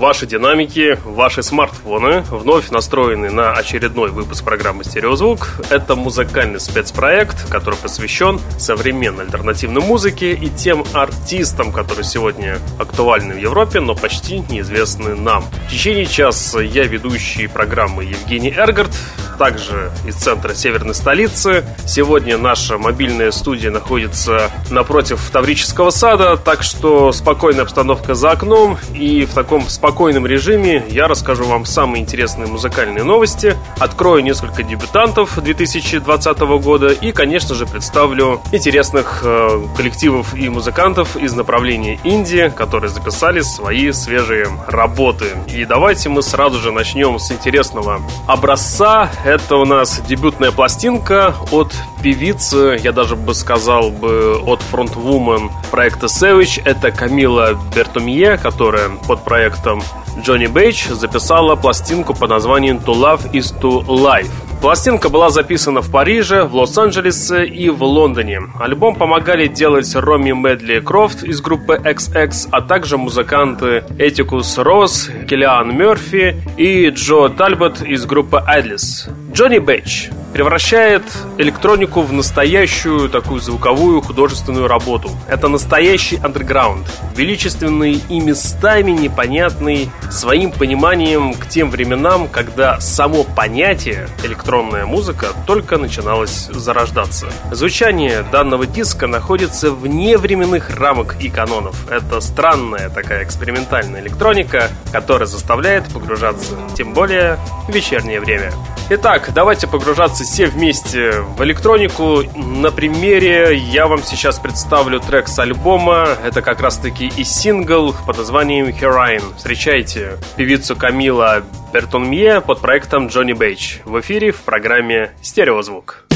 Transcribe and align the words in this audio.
ваши 0.00 0.26
динамики, 0.26 0.98
ваши 1.04 1.42
смартфоны 1.42 2.22
вновь 2.30 2.70
настроены 2.70 3.30
на 3.30 3.52
очередной 3.52 4.10
выпуск 4.10 4.42
программы 4.42 4.82
«Стереозвук». 4.82 5.60
Это 5.68 5.94
музыкальный 5.94 6.58
спецпроект, 6.58 7.46
который 7.50 7.76
посвящен 7.76 8.40
современной 8.58 9.24
альтернативной 9.24 9.82
музыке 9.82 10.32
и 10.32 10.48
тем 10.48 10.86
артистам, 10.94 11.70
которые 11.70 12.04
сегодня 12.04 12.58
актуальны 12.78 13.34
в 13.34 13.38
Европе, 13.38 13.80
но 13.80 13.94
почти 13.94 14.38
неизвестны 14.38 15.14
нам. 15.14 15.44
В 15.68 15.70
течение 15.70 16.06
часа 16.06 16.60
я 16.60 16.84
ведущий 16.84 17.46
программы 17.46 18.04
Евгений 18.04 18.54
Эргард, 18.56 18.90
также 19.38 19.90
из 20.06 20.16
центра 20.16 20.54
северной 20.54 20.94
столицы. 20.94 21.64
Сегодня 21.86 22.36
наша 22.36 22.76
мобильная 22.76 23.30
студия 23.30 23.70
находится 23.70 24.50
напротив 24.70 25.30
Таврического 25.32 25.88
сада, 25.88 26.36
так 26.36 26.62
что 26.62 27.10
спокойная 27.12 27.62
обстановка 27.62 28.14
за 28.14 28.32
окном 28.32 28.78
и 28.94 29.24
в 29.24 29.32
таком 29.32 29.68
спокойном 29.68 29.89
спокойном 29.90 30.24
режиме 30.24 30.84
я 30.88 31.08
расскажу 31.08 31.46
вам 31.46 31.66
самые 31.66 32.02
интересные 32.02 32.46
музыкальные 32.46 33.02
новости, 33.02 33.56
открою 33.80 34.22
несколько 34.22 34.62
дебютантов 34.62 35.36
2020 35.42 36.38
года 36.62 36.90
и, 36.90 37.10
конечно 37.10 37.56
же, 37.56 37.66
представлю 37.66 38.40
интересных 38.52 39.22
э, 39.24 39.66
коллективов 39.76 40.32
и 40.36 40.48
музыкантов 40.48 41.16
из 41.16 41.34
направления 41.34 41.98
Индии, 42.04 42.52
которые 42.54 42.88
записали 42.88 43.40
свои 43.40 43.90
свежие 43.90 44.46
работы. 44.68 45.26
И 45.52 45.64
давайте 45.64 46.08
мы 46.08 46.22
сразу 46.22 46.60
же 46.60 46.70
начнем 46.70 47.18
с 47.18 47.32
интересного 47.32 48.00
образца. 48.28 49.10
Это 49.24 49.56
у 49.56 49.64
нас 49.64 50.00
дебютная 50.06 50.52
пластинка 50.52 51.34
от 51.50 51.74
певицы, 52.02 52.78
я 52.82 52.92
даже 52.92 53.16
бы 53.16 53.34
сказал 53.34 53.90
бы 53.90 54.40
от 54.46 54.62
фронтвумен 54.62 55.50
проекта 55.70 56.06
Savage. 56.06 56.62
Это 56.64 56.90
Камила 56.90 57.58
Бертумье, 57.74 58.38
которая 58.38 58.90
под 59.06 59.24
проектом 59.24 59.79
Джонни 60.20 60.46
Бейдж 60.46 60.88
записала 60.90 61.56
пластинку 61.56 62.14
под 62.14 62.30
названием 62.30 62.78
«To 62.78 62.94
Love 62.94 63.32
is 63.32 63.54
to 63.60 63.84
Life». 63.86 64.30
Пластинка 64.60 65.08
была 65.08 65.30
записана 65.30 65.80
в 65.80 65.90
Париже, 65.90 66.44
в 66.44 66.54
Лос-Анджелесе 66.54 67.46
и 67.46 67.70
в 67.70 67.82
Лондоне. 67.82 68.40
Альбом 68.58 68.94
помогали 68.94 69.46
делать 69.46 69.90
Роми 69.94 70.32
Медли 70.32 70.80
Крофт 70.80 71.24
из 71.24 71.40
группы 71.40 71.80
XX, 71.82 72.48
а 72.50 72.60
также 72.60 72.98
музыканты 72.98 73.84
Аттикус 73.98 74.58
Росс, 74.58 75.08
Киллиан 75.26 75.74
Мерфи 75.74 76.36
и 76.58 76.90
Джо 76.90 77.30
Тальбот 77.30 77.80
из 77.80 78.04
группы 78.04 78.42
Idles. 78.46 79.08
Дженни 79.40 79.56
Бет 79.58 80.10
превращает 80.34 81.02
электронику 81.38 82.02
в 82.02 82.12
настоящую 82.12 83.08
такую 83.08 83.40
звуковую 83.40 84.02
художественную 84.02 84.68
работу. 84.68 85.10
Это 85.28 85.48
настоящий 85.48 86.18
андерграунд, 86.22 86.86
величественный 87.16 88.02
и 88.10 88.20
местами 88.20 88.90
непонятный 88.90 89.90
своим 90.10 90.52
пониманием 90.52 91.32
к 91.32 91.46
тем 91.48 91.70
временам, 91.70 92.28
когда 92.28 92.80
само 92.80 93.24
понятие 93.24 94.08
электронная 94.22 94.84
музыка 94.84 95.28
только 95.46 95.78
начиналось 95.78 96.48
зарождаться. 96.52 97.26
Звучание 97.50 98.22
данного 98.30 98.66
диска 98.66 99.06
находится 99.06 99.70
вне 99.70 100.18
временных 100.18 100.68
рамок 100.78 101.16
и 101.18 101.30
канонов. 101.30 101.90
Это 101.90 102.20
странная 102.20 102.90
такая 102.90 103.24
экспериментальная 103.24 104.02
электроника, 104.02 104.68
которая 104.92 105.26
заставляет 105.26 105.84
погружаться, 105.84 106.56
тем 106.76 106.92
более 106.92 107.38
в 107.66 107.72
вечернее 107.72 108.20
время. 108.20 108.52
Итак, 108.92 109.29
давайте 109.34 109.66
погружаться 109.66 110.24
все 110.24 110.46
вместе 110.46 111.20
в 111.36 111.42
электронику. 111.44 112.22
На 112.34 112.70
примере 112.70 113.56
я 113.56 113.86
вам 113.86 114.02
сейчас 114.02 114.38
представлю 114.38 115.00
трек 115.00 115.28
с 115.28 115.38
альбома. 115.38 116.08
Это 116.24 116.42
как 116.42 116.60
раз 116.60 116.78
таки 116.78 117.06
и 117.08 117.24
сингл 117.24 117.94
под 118.06 118.18
названием 118.18 118.66
Heroine. 118.66 119.36
Встречайте 119.36 120.18
певицу 120.36 120.76
Камила 120.76 121.42
Бертонмье 121.72 122.40
под 122.40 122.60
проектом 122.60 123.08
Джонни 123.08 123.32
Бейдж 123.32 123.78
в 123.84 124.00
эфире 124.00 124.32
в 124.32 124.40
программе 124.42 125.12
«Стереозвук». 125.22 126.09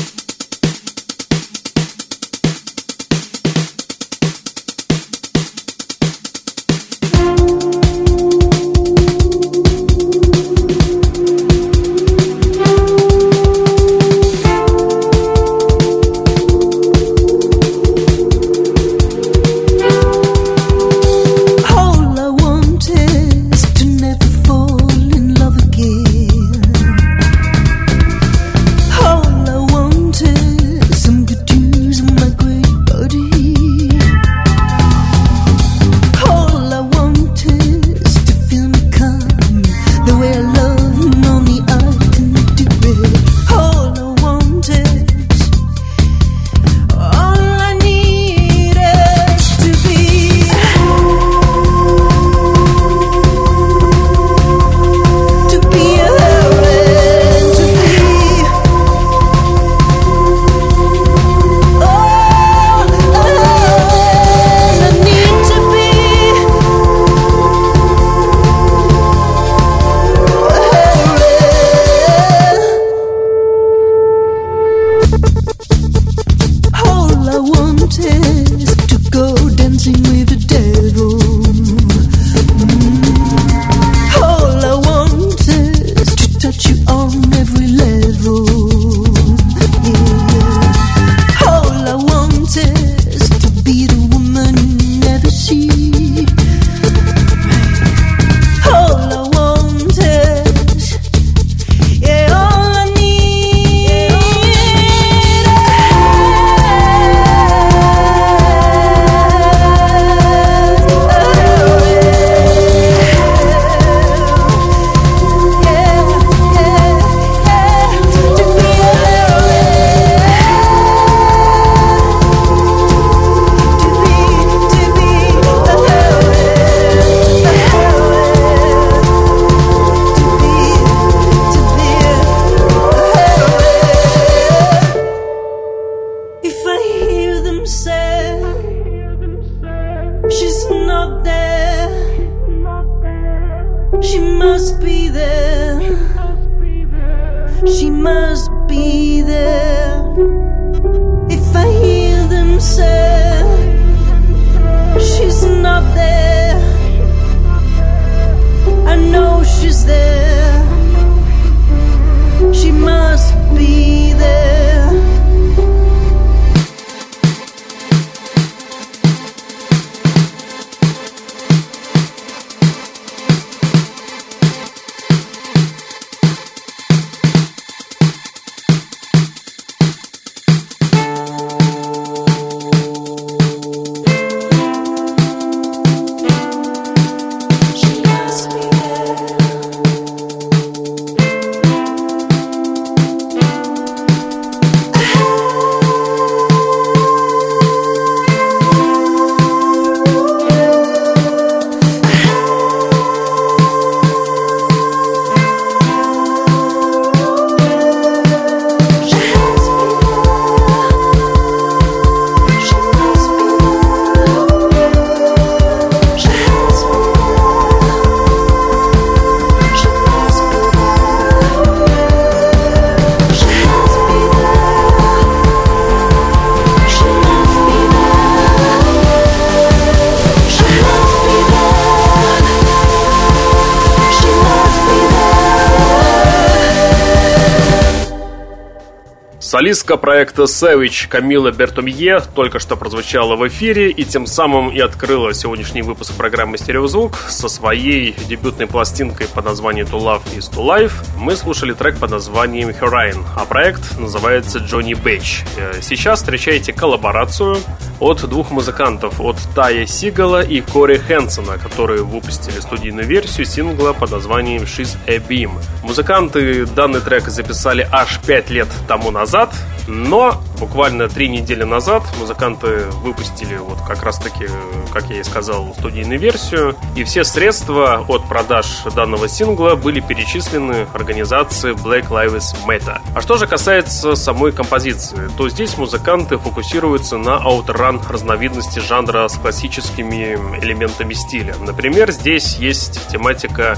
Солистка 239.75 239.97
проекта 239.97 240.43
Savage 240.43 241.09
Камила 241.09 241.51
Бертумье 241.51 242.23
только 242.37 242.61
что 242.61 242.77
прозвучала 242.77 243.35
в 243.35 243.49
эфире 243.49 243.91
и 243.91 244.05
тем 244.05 244.25
самым 244.25 244.71
и 244.71 244.79
открыла 244.79 245.35
сегодняшний 245.35 245.83
выпуск 245.83 246.15
программы 246.15 246.59
«Стереозвук» 246.59 247.17
со 247.29 247.49
своей 247.49 248.15
дебютной 248.29 248.69
пластинкой 248.69 249.27
под 249.27 249.47
названием 249.47 249.87
«To 249.87 249.99
Love 249.99 250.23
is 250.37 250.49
to 250.49 250.65
Life». 250.65 250.93
Мы 251.19 251.35
слушали 251.35 251.73
трек 251.73 251.99
под 251.99 252.13
названием 252.13 252.69
«Heroine», 252.69 253.25
а 253.37 253.45
проект 253.47 253.99
называется 253.99 254.61
«Джонни 254.61 254.95
Бэч». 254.95 255.43
Э, 255.57 255.81
Сейчас 255.83 256.21
встречаете 256.21 256.73
коллаборацию 256.73 257.57
от 257.99 258.21
двух 258.29 258.53
музыкантов, 258.53 259.21
от 259.21 259.39
Тая 259.57 259.87
Сигала 259.87 260.41
и 260.41 260.61
Кори 260.61 260.99
Хэнсона, 260.99 261.59
которые 261.59 262.05
выпустили 262.05 262.61
студийную 262.61 263.09
версию 263.09 263.45
сингла 263.45 263.93
под 263.93 264.13
названием 264.13 264.63
«She's 264.63 264.97
a 265.09 265.17
Beam». 265.17 265.51
Музыканты 265.85 266.65
данный 266.65 267.01
трек 267.01 267.29
записали 267.29 267.87
аж 267.93 268.19
5 268.21 268.51
лет 268.51 268.69
тому 268.89 269.11
назад, 269.11 269.55
но 269.87 270.41
буквально 270.59 271.11
три 271.11 271.29
недели 271.29 271.63
назад 271.63 272.03
музыканты 272.19 272.87
выпустили 273.03 273.57
вот 273.57 273.79
как 273.87 274.03
раз 274.03 274.19
таки, 274.19 274.47
как 274.95 275.11
я 275.11 275.21
и 275.21 275.23
сказал, 275.23 275.75
студийную 275.79 276.19
версию, 276.19 276.75
и 276.97 277.05
все 277.05 277.23
средства 277.23 278.03
от 278.09 278.27
продаж 278.31 278.67
данного 278.97 279.29
сингла 279.29 279.75
были 279.75 280.01
перечислены 280.01 280.87
организации 280.95 281.75
Black 281.75 282.09
Lives 282.09 282.57
Matter. 282.67 283.01
А 283.15 283.21
что 283.21 283.37
же 283.37 283.47
касается 283.47 284.15
самой 284.15 284.53
композиции, 284.53 285.29
то 285.37 285.51
здесь 285.51 285.77
музыканты 285.77 286.39
фокусируются 286.39 287.19
на 287.19 287.37
аутран 287.37 288.01
разновидности 288.09 288.79
жанра 288.79 289.29
с 289.29 289.35
классическими 289.35 290.35
элементами 290.63 291.13
стиля. 291.13 291.55
Например, 291.61 292.11
здесь 292.11 292.57
есть 292.57 293.07
тематика 293.09 293.77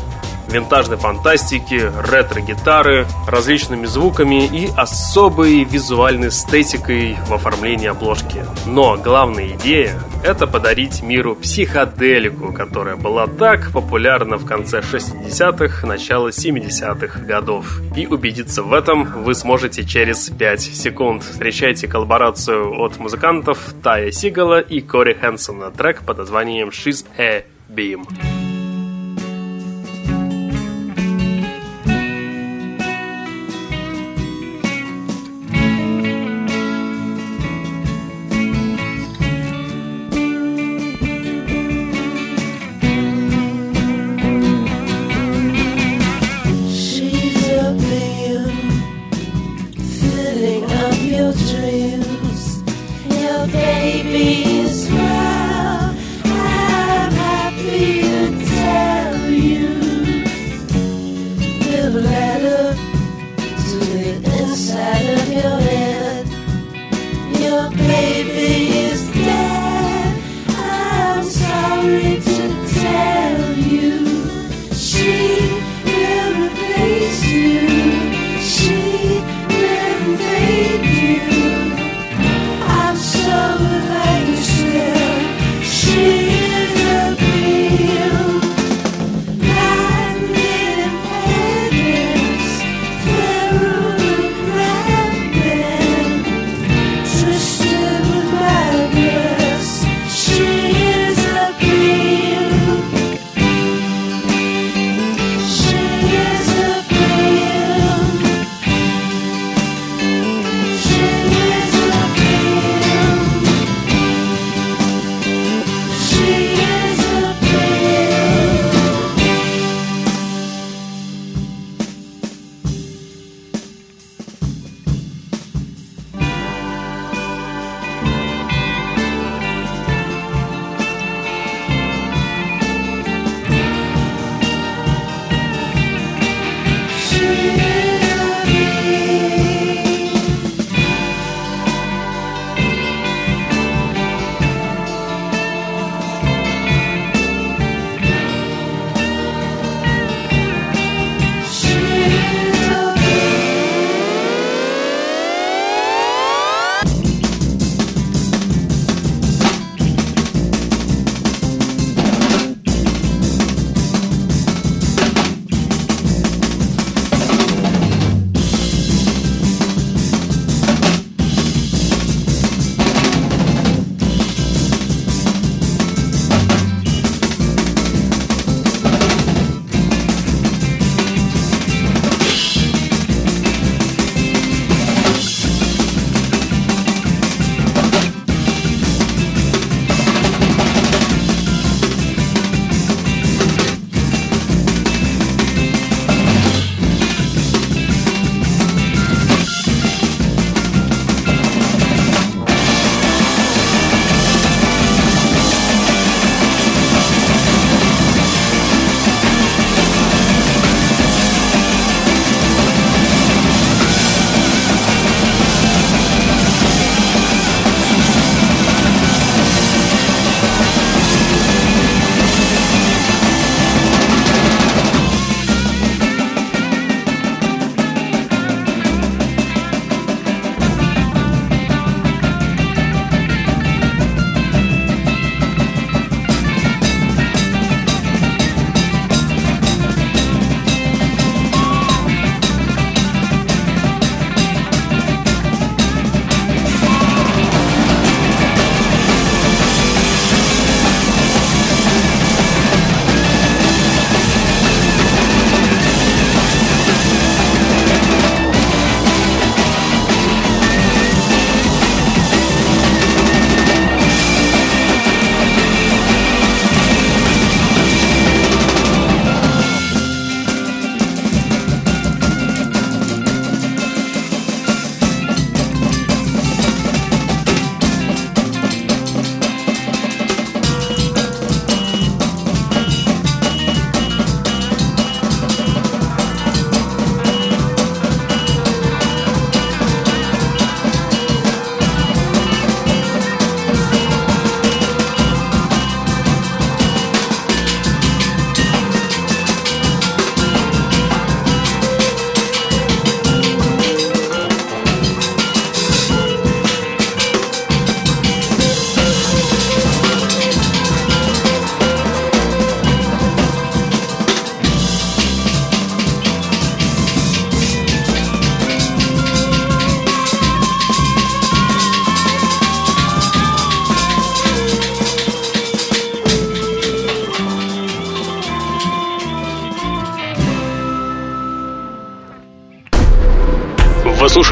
винтажной 0.48 0.96
фантастики, 0.96 1.90
ретро-гитары, 2.10 3.06
различными 3.26 3.86
звуками 3.86 4.46
и 4.46 4.68
особой 4.76 5.64
визуальной 5.64 6.28
эстетикой 6.28 7.16
в 7.26 7.34
оформлении 7.34 7.88
обложки. 7.88 8.44
Но 8.66 8.96
главная 8.96 9.48
идея– 9.50 10.00
это 10.24 10.46
подарить 10.46 11.02
миру 11.02 11.36
психоделику, 11.36 12.52
которая 12.52 12.96
была 12.96 13.26
так 13.26 13.72
популярна 13.72 14.36
в 14.36 14.46
конце 14.46 14.80
60-х, 14.80 15.86
начало 15.86 16.28
70-х 16.28 17.20
годов. 17.20 17.80
И 17.96 18.06
убедиться 18.06 18.62
в 18.62 18.72
этом 18.72 19.22
вы 19.22 19.34
сможете 19.34 19.84
через 19.84 20.30
5 20.30 20.60
секунд. 20.60 21.22
Встречайте 21.22 21.88
коллаборацию 21.88 22.80
от 22.80 22.98
музыкантов 22.98 23.58
Тая 23.82 24.10
Сигала 24.10 24.60
и 24.60 24.80
Кори 24.80 25.14
Хэнсона. 25.14 25.70
Трек 25.70 26.02
под 26.02 26.18
названием 26.18 26.68
«She's 26.68 27.04
a 27.18 27.44
Beam». 27.68 28.55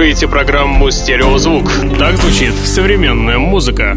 Слушаете 0.04 0.28
программу 0.28 0.90
«Стереозвук». 0.90 1.64
Так 1.98 2.16
звучит 2.16 2.52
современная 2.52 3.38
музыка. 3.38 3.96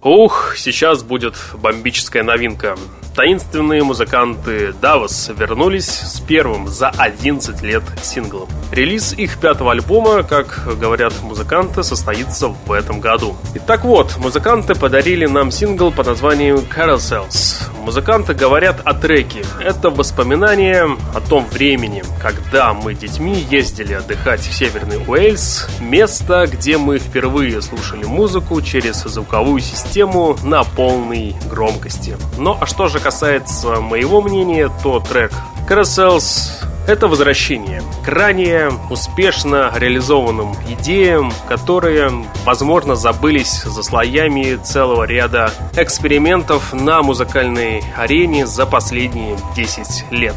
Ух, 0.00 0.54
сейчас 0.56 1.02
будет 1.02 1.34
бомбическая 1.52 2.22
новинка. 2.22 2.76
Таинственные 3.14 3.84
музыканты 3.84 4.72
Давос 4.80 5.30
вернулись 5.36 5.90
с 5.90 6.18
первым 6.20 6.66
за 6.66 6.88
11 6.88 7.60
лет 7.60 7.82
синглом. 8.02 8.48
Релиз 8.72 9.12
их 9.12 9.36
пятого 9.38 9.72
альбома, 9.72 10.22
как 10.22 10.66
говорят 10.80 11.12
музыканты, 11.20 11.82
состоится 11.82 12.48
в 12.48 12.72
этом 12.72 13.00
году. 13.00 13.36
Итак 13.54 13.84
вот, 13.84 14.16
музыканты 14.16 14.74
подарили 14.74 15.26
нам 15.26 15.50
сингл 15.50 15.92
под 15.92 16.06
названием 16.06 16.56
Carousels. 16.74 17.57
Музыканты 17.88 18.34
говорят 18.34 18.82
о 18.84 18.92
треке. 18.92 19.42
Это 19.60 19.88
воспоминание 19.88 20.84
о 21.14 21.20
том 21.22 21.46
времени, 21.46 22.04
когда 22.20 22.74
мы 22.74 22.92
детьми 22.92 23.32
ездили 23.50 23.94
отдыхать 23.94 24.40
в 24.40 24.52
Северный 24.52 24.98
Уэльс, 25.06 25.66
место, 25.80 26.46
где 26.52 26.76
мы 26.76 26.98
впервые 26.98 27.62
слушали 27.62 28.04
музыку 28.04 28.60
через 28.60 28.96
звуковую 29.04 29.60
систему 29.62 30.36
на 30.42 30.64
полной 30.64 31.34
громкости. 31.48 32.18
Ну 32.36 32.58
а 32.60 32.66
что 32.66 32.88
же 32.88 33.00
касается 33.00 33.80
моего 33.80 34.20
мнения, 34.20 34.70
то 34.82 35.00
трек 35.00 35.32
Carousels 35.66 36.67
это 36.88 37.06
возвращение 37.06 37.82
к 38.02 38.08
ранее 38.08 38.72
успешно 38.88 39.70
реализованным 39.76 40.54
идеям, 40.70 41.32
которые, 41.46 42.10
возможно, 42.46 42.96
забылись 42.96 43.62
за 43.62 43.82
слоями 43.82 44.56
целого 44.56 45.04
ряда 45.04 45.52
экспериментов 45.76 46.72
на 46.72 47.02
музыкальной 47.02 47.84
арене 47.94 48.46
за 48.46 48.64
последние 48.64 49.36
10 49.54 50.10
лет. 50.10 50.34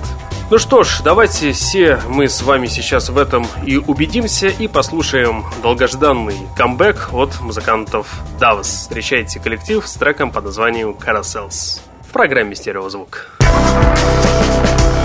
Ну 0.50 0.58
что 0.58 0.84
ж, 0.84 1.00
давайте 1.02 1.54
все 1.54 2.02
мы 2.10 2.28
с 2.28 2.42
вами 2.42 2.68
сейчас 2.68 3.08
в 3.08 3.18
этом 3.18 3.48
и 3.66 3.78
убедимся 3.78 4.48
и 4.48 4.68
послушаем 4.68 5.46
долгожданный 5.64 6.36
камбэк 6.58 7.14
от 7.14 7.40
музыкантов 7.40 8.08
Davos. 8.38 8.64
Встречайте 8.64 9.40
коллектив 9.40 9.88
с 9.88 9.94
треком 9.94 10.32
под 10.32 10.44
названием 10.44 10.92
Carousels 10.92 11.80
в 12.02 12.12
программе 12.12 12.56
«Стереозвук». 12.56 13.30
just 13.42 15.01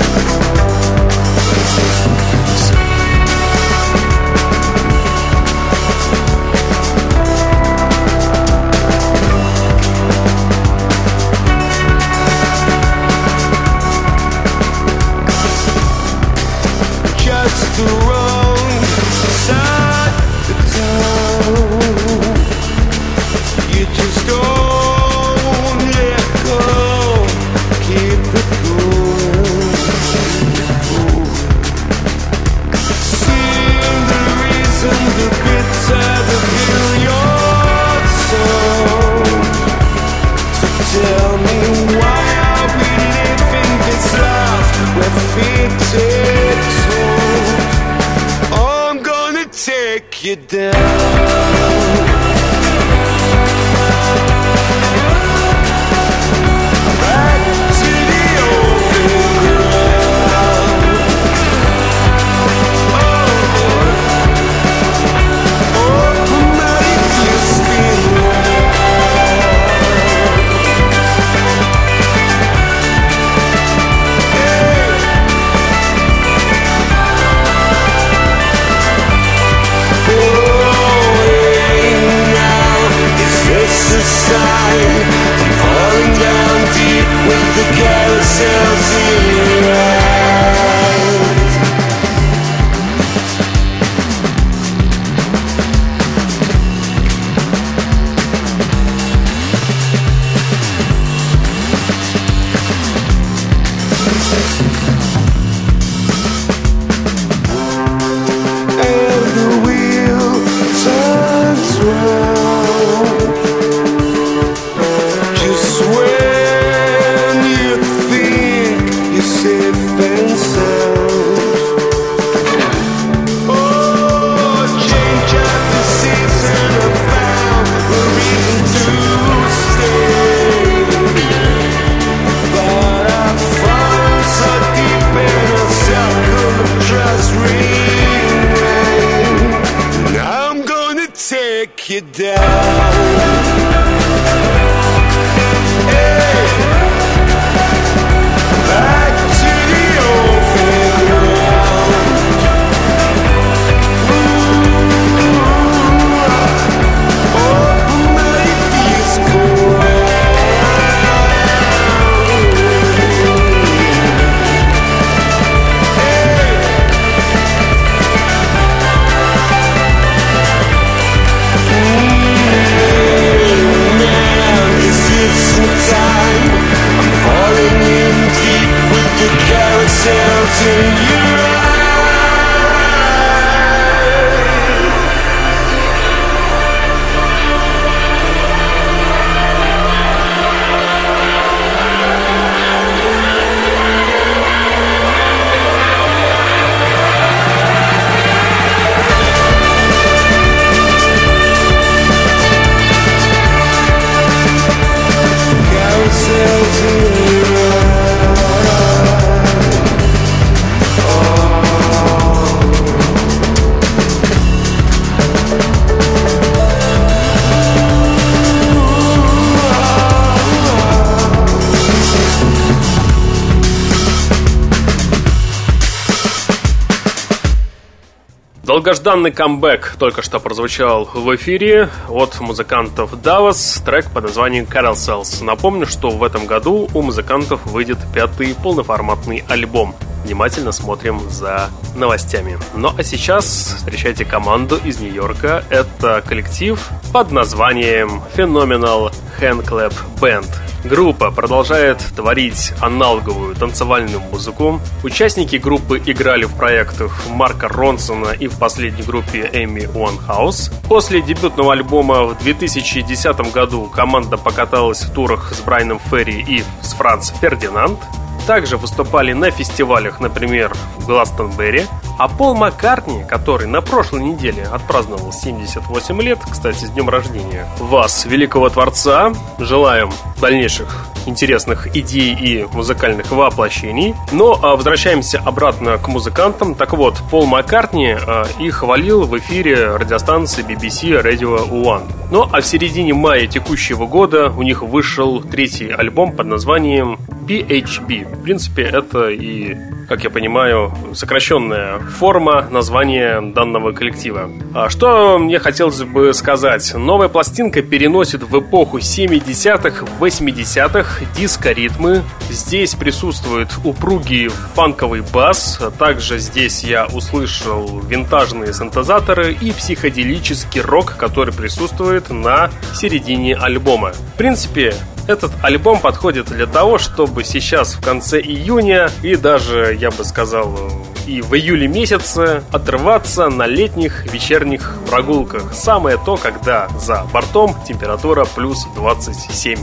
Долгожданный 228.96 229.30
камбэк 229.30 229.96
только 229.98 230.22
что 230.22 230.40
прозвучал 230.40 231.04
в 231.04 231.36
эфире 231.36 231.90
от 232.08 232.40
музыкантов 232.40 233.12
Davos, 233.12 233.84
трек 233.84 234.10
под 234.10 234.24
названием 234.24 234.64
Carousels. 234.64 235.44
Напомню, 235.44 235.86
что 235.86 236.08
в 236.08 236.24
этом 236.24 236.46
году 236.46 236.88
у 236.94 237.02
музыкантов 237.02 237.66
выйдет 237.66 237.98
пятый 238.14 238.54
полноформатный 238.54 239.44
альбом. 239.50 239.94
Внимательно 240.24 240.72
смотрим 240.72 241.20
за 241.28 241.68
новостями. 241.94 242.58
Ну 242.74 242.90
а 242.96 243.02
сейчас 243.02 243.74
встречайте 243.76 244.24
команду 244.24 244.80
из 244.82 244.98
Нью-Йорка. 244.98 245.62
Это 245.68 246.22
коллектив 246.26 246.80
под 247.12 247.32
названием 247.32 248.22
Phenomenal 248.34 249.12
Handclap 249.38 249.92
Band. 250.22 250.48
Группа 250.88 251.32
продолжает 251.32 251.98
творить 252.14 252.72
аналоговую 252.80 253.56
танцевальную 253.56 254.20
музыку. 254.20 254.80
Участники 255.02 255.56
группы 255.56 256.00
играли 256.04 256.44
в 256.44 256.54
проектах 256.54 257.26
Марка 257.28 257.66
Ронсона 257.66 258.28
и 258.28 258.46
в 258.46 258.56
последней 258.56 259.02
группе 259.02 259.50
Эми 259.52 259.88
Уанхаус. 259.92 260.70
После 260.88 261.22
дебютного 261.22 261.72
альбома 261.72 262.26
в 262.26 262.38
2010 262.38 263.52
году 263.52 263.90
команда 263.92 264.36
покаталась 264.36 265.02
в 265.02 265.12
турах 265.12 265.52
с 265.52 265.60
Брайаном 265.60 265.98
Ферри 265.98 266.44
и 266.46 266.62
с 266.82 266.92
Франц 266.92 267.32
Фердинанд. 267.40 267.98
Также 268.46 268.76
выступали 268.76 269.32
на 269.32 269.50
фестивалях, 269.50 270.20
например, 270.20 270.72
в 270.98 271.06
Гластонберри. 271.06 271.82
А 272.18 272.28
Пол 272.28 272.54
Маккартни, 272.54 273.24
который 273.24 273.66
на 273.66 273.82
прошлой 273.82 274.22
неделе 274.22 274.62
отпраздновал 274.62 275.32
78 275.32 276.22
лет, 276.22 276.38
кстати, 276.50 276.84
с 276.84 276.90
днем 276.90 277.10
рождения, 277.10 277.68
вас, 277.78 278.24
великого 278.24 278.70
творца, 278.70 279.32
желаем 279.58 280.10
дальнейших 280.40 281.06
интересных 281.26 281.94
идей 281.94 282.34
и 282.34 282.66
музыкальных 282.72 283.30
воплощений. 283.32 284.14
Но 284.32 284.58
а, 284.62 284.76
возвращаемся 284.76 285.40
обратно 285.44 285.98
к 285.98 286.08
музыкантам. 286.08 286.74
Так 286.74 286.94
вот, 286.94 287.20
Пол 287.30 287.46
Маккартни 287.46 288.16
а, 288.16 288.46
и 288.58 288.70
хвалил 288.70 289.24
в 289.24 289.36
эфире 289.38 289.96
радиостанции 289.96 290.64
BBC 290.64 291.22
Radio 291.22 291.68
One. 291.68 292.10
Ну 292.30 292.48
а 292.50 292.60
в 292.60 292.66
середине 292.66 293.12
мая 293.12 293.46
текущего 293.46 294.06
года 294.06 294.50
у 294.56 294.62
них 294.62 294.82
вышел 294.82 295.42
третий 295.42 295.90
альбом 295.90 296.32
под 296.32 296.46
названием 296.46 297.18
PHB. 297.46 298.36
В 298.36 298.42
принципе, 298.42 298.82
это 298.82 299.28
и, 299.28 299.76
как 300.08 300.24
я 300.24 300.30
понимаю, 300.30 300.94
сокращенная 301.14 301.98
форма 301.98 302.66
названия 302.70 303.40
данного 303.40 303.92
коллектива. 303.92 304.50
А 304.74 304.88
что 304.88 305.38
мне 305.38 305.58
хотелось 305.58 306.02
бы 306.02 306.32
сказать? 306.32 306.94
Новая 306.94 307.28
пластинка 307.28 307.82
переносит 307.82 308.42
в 308.42 308.58
эпоху 308.58 308.98
70-х, 308.98 310.06
80-х 310.20 311.24
диско-ритмы. 311.36 312.22
Здесь 312.50 312.94
присутствует 312.94 313.68
упругий 313.84 314.48
фанковый 314.74 315.22
бас. 315.22 315.80
Также 315.98 316.38
здесь 316.38 316.84
я 316.84 317.06
услышал 317.06 318.00
винтажные 318.00 318.72
синтезаторы 318.72 319.52
и 319.52 319.72
психоделический 319.72 320.80
рок, 320.80 321.16
который 321.16 321.52
присутствует 321.52 322.30
на 322.30 322.70
середине 322.94 323.56
альбома. 323.56 324.12
В 324.34 324.38
принципе, 324.38 324.94
этот 325.26 325.50
альбом 325.62 326.00
подходит 326.00 326.46
для 326.46 326.66
того, 326.66 326.98
чтобы 326.98 327.42
сейчас 327.42 327.94
в 327.94 328.00
конце 328.00 328.40
июня 328.40 329.10
и 329.22 329.34
даже, 329.34 329.95
я 329.96 330.10
бы 330.10 330.24
сказал, 330.24 330.78
и 331.26 331.42
в 331.42 331.54
июле 331.54 331.88
месяце 331.88 332.62
отрываться 332.70 333.48
на 333.48 333.66
летних 333.66 334.32
вечерних 334.32 334.96
прогулках. 335.08 335.72
Самое 335.72 336.18
то, 336.18 336.36
когда 336.36 336.88
за 336.98 337.24
бортом 337.32 337.74
температура 337.86 338.44
плюс 338.44 338.86
27 338.94 339.78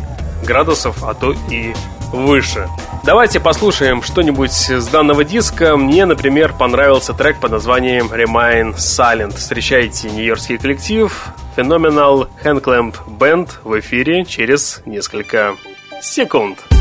градусов, 0.45 1.03
а 1.03 1.13
то 1.13 1.33
и 1.49 1.73
выше. 2.11 2.67
Давайте 3.03 3.39
послушаем 3.39 4.01
что-нибудь 4.01 4.51
с 4.51 4.87
данного 4.87 5.23
диска. 5.23 5.75
Мне, 5.75 6.05
например, 6.05 6.53
понравился 6.53 7.13
трек 7.13 7.39
под 7.39 7.51
названием 7.51 8.07
Remain 8.07 8.75
Silent. 8.75 9.35
Встречайте 9.35 10.09
нью-йоркский 10.09 10.57
коллектив 10.57 11.11
Phenomenal 11.57 12.29
Handclamp 12.43 12.95
Band 13.07 13.49
в 13.63 13.77
эфире 13.79 14.23
через 14.25 14.81
несколько 14.85 15.55
секунд. 16.01 16.72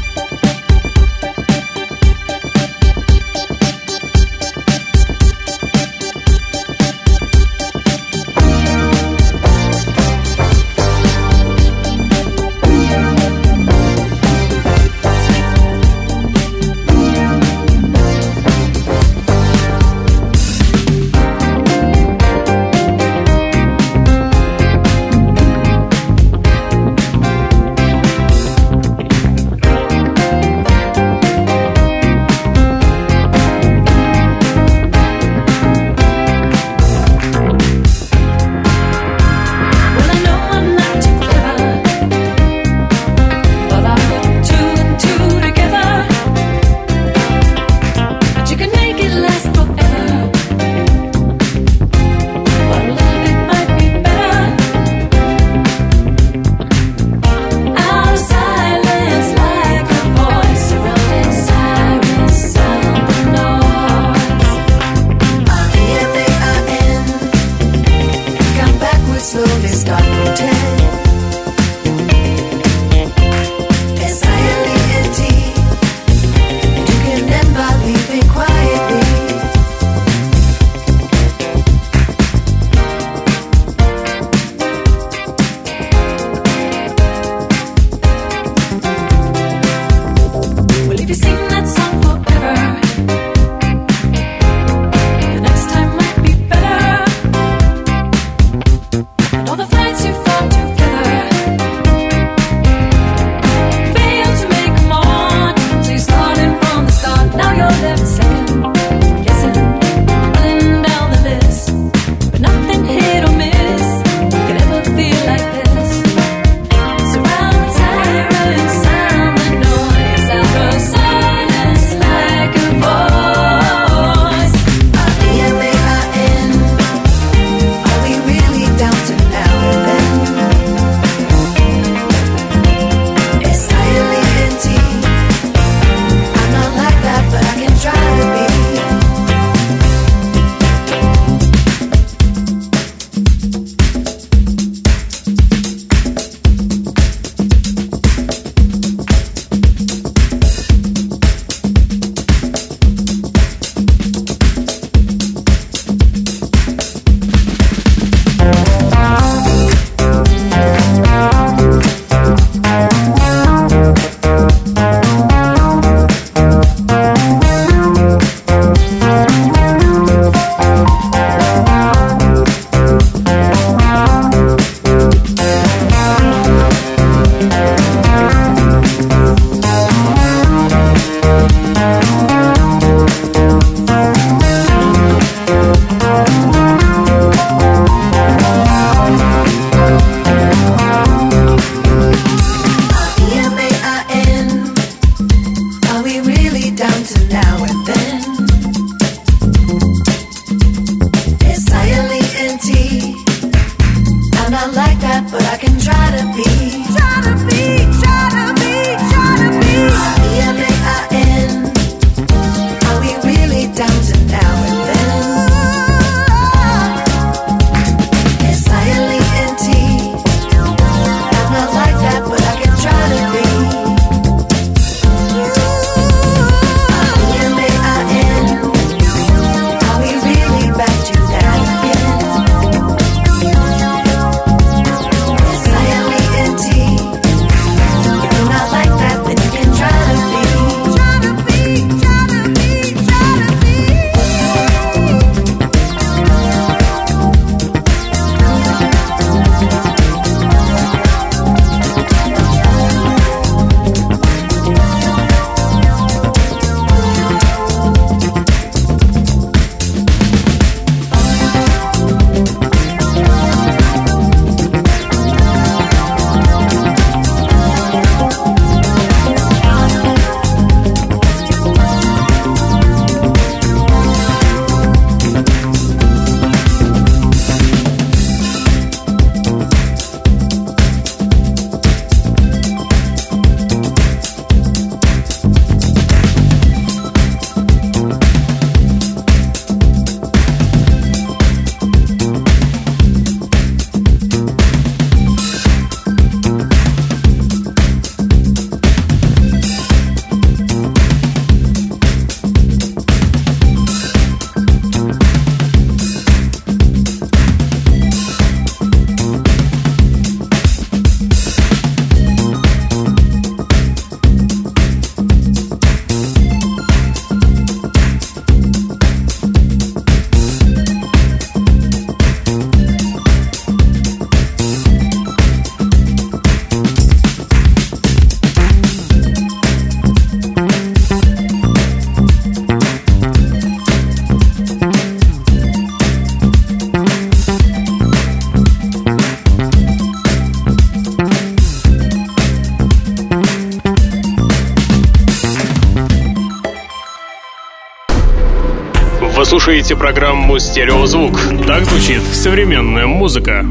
Слушаете 349.93 349.97
программу 349.97 350.59
«Стереозвук». 350.59 351.39
Так 351.67 351.85
звучит 351.85 352.23
современная 352.23 353.07
музыка. 353.07 353.65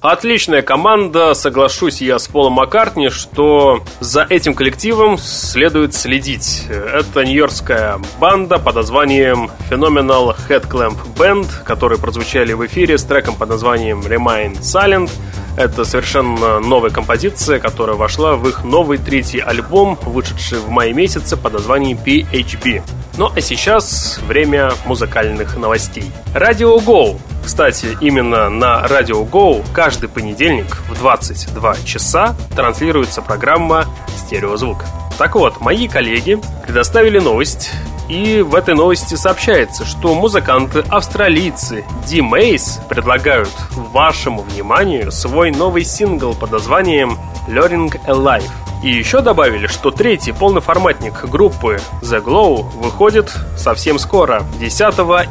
Отличная 0.00 0.62
команда, 0.62 1.34
соглашусь 1.34 2.00
я 2.00 2.18
с 2.18 2.28
Полом 2.28 2.54
Маккартни, 2.54 3.08
что 3.08 3.82
за 4.00 4.22
этим 4.28 4.54
коллективом 4.54 5.18
следует 5.18 5.94
следить. 5.94 6.66
Это 6.68 7.24
нью-йоркская 7.24 7.98
банда 8.20 8.58
под 8.58 8.76
названием 8.76 9.50
Phenomenal 9.70 10.36
Headclamp 10.48 10.96
Band, 11.16 11.46
которые 11.64 11.98
прозвучали 11.98 12.52
в 12.52 12.64
эфире 12.66 12.96
с 12.96 13.04
треком 13.04 13.34
под 13.34 13.48
названием 13.50 14.00
Remain 14.00 14.58
Silent. 14.60 15.10
Это 15.58 15.84
совершенно 15.84 16.60
новая 16.60 16.90
композиция, 16.90 17.58
которая 17.58 17.96
вошла 17.96 18.36
в 18.36 18.46
их 18.48 18.62
новый 18.62 18.96
третий 18.96 19.40
альбом, 19.40 19.98
вышедший 20.02 20.60
в 20.60 20.68
мае 20.68 20.92
месяце 20.92 21.36
под 21.36 21.54
названием 21.54 21.98
PHB. 21.98 22.80
Ну 23.16 23.28
а 23.34 23.40
сейчас 23.40 24.20
время 24.24 24.70
музыкальных 24.86 25.56
новостей. 25.56 26.04
Радио 26.32 26.76
Go. 26.78 27.18
Кстати, 27.44 27.98
именно 28.00 28.48
на 28.50 28.86
Радио 28.86 29.24
Go 29.24 29.64
каждый 29.72 30.08
понедельник 30.08 30.76
в 30.88 30.96
22 30.96 31.78
часа 31.84 32.36
транслируется 32.54 33.20
программа 33.20 33.86
«Стереозвук». 34.16 34.84
Так 35.18 35.34
вот, 35.34 35.60
мои 35.60 35.88
коллеги 35.88 36.38
предоставили 36.64 37.18
новость, 37.18 37.72
и 38.08 38.40
в 38.42 38.54
этой 38.54 38.74
новости 38.74 39.14
сообщается, 39.14 39.84
что 39.84 40.14
музыканты-австралийцы 40.14 41.84
Ди 42.06 42.22
Мейс 42.22 42.80
предлагают 42.88 43.52
вашему 43.72 44.42
вниманию 44.42 45.12
свой 45.12 45.50
новый 45.50 45.84
сингл 45.84 46.34
под 46.34 46.52
названием 46.52 47.18
«Learning 47.46 47.92
Alive». 48.06 48.67
И 48.82 48.90
еще 48.90 49.20
добавили, 49.20 49.66
что 49.66 49.90
третий 49.90 50.32
полный 50.32 50.60
форматник 50.60 51.24
группы 51.24 51.80
The 52.02 52.22
Glow 52.22 52.62
выходит 52.80 53.32
совсем 53.56 53.98
скоро, 53.98 54.44
10 54.60 54.80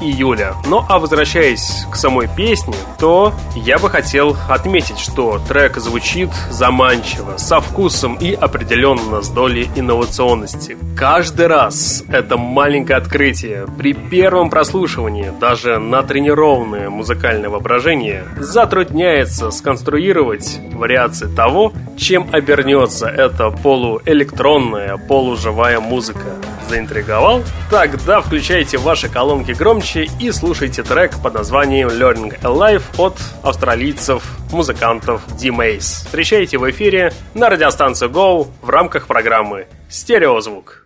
июля. 0.02 0.54
Ну 0.68 0.84
а 0.88 1.00
возвращаясь 1.00 1.86
к 1.92 1.96
самой 1.96 2.28
песне, 2.28 2.76
то 3.00 3.34
я 3.56 3.80
бы 3.80 3.90
хотел 3.90 4.36
отметить, 4.50 5.00
что 5.00 5.40
трек 5.48 5.78
звучит 5.78 6.30
заманчиво, 6.50 7.38
со 7.38 7.62
вкусом 7.62 8.16
и 8.16 8.34
определенно 8.34 9.22
с 9.22 9.30
долей 9.30 9.70
инновационности. 9.76 10.78
Каждый 10.98 11.48
раз 11.48 12.04
это 12.10 12.38
маленькое 12.38 12.98
открытие 12.98 13.68
при 13.78 13.94
первом 13.94 14.50
прослушивании, 14.50 15.32
даже 15.40 15.78
натренированное 15.80 16.90
музыкальное 16.90 17.50
воображение, 17.50 18.26
затрудняется 18.38 19.52
сконструировать 19.52 20.60
вариации 20.74 21.28
того, 21.28 21.72
чем 21.98 22.28
обернется 22.32 23.08
эта 23.38 23.52
полуэлектронная, 23.52 24.97
полуживая 24.97 25.80
музыка. 25.80 26.26
Заинтриговал? 26.67 27.43
Тогда 27.69 28.19
включайте 28.21 28.80
ваши 28.80 29.10
колонки 29.10 29.52
громче 29.52 30.08
и 30.19 30.32
слушайте 30.32 30.82
трек 30.82 31.21
под 31.21 31.36
названием 31.36 31.89
Learning 31.89 32.41
Alive 32.41 32.84
от 32.97 33.15
австралийцев 33.43 34.23
музыкантов 34.52 35.21
D-Maze. 35.39 36.06
Встречайте 36.06 36.58
в 36.58 36.67
эфире 36.71 37.13
на 37.36 37.50
радиостанции 37.50 38.08
Go 38.08 38.47
в 38.63 38.69
рамках 38.69 39.06
программы 39.06 39.67
«Стереозвук». 39.88 40.84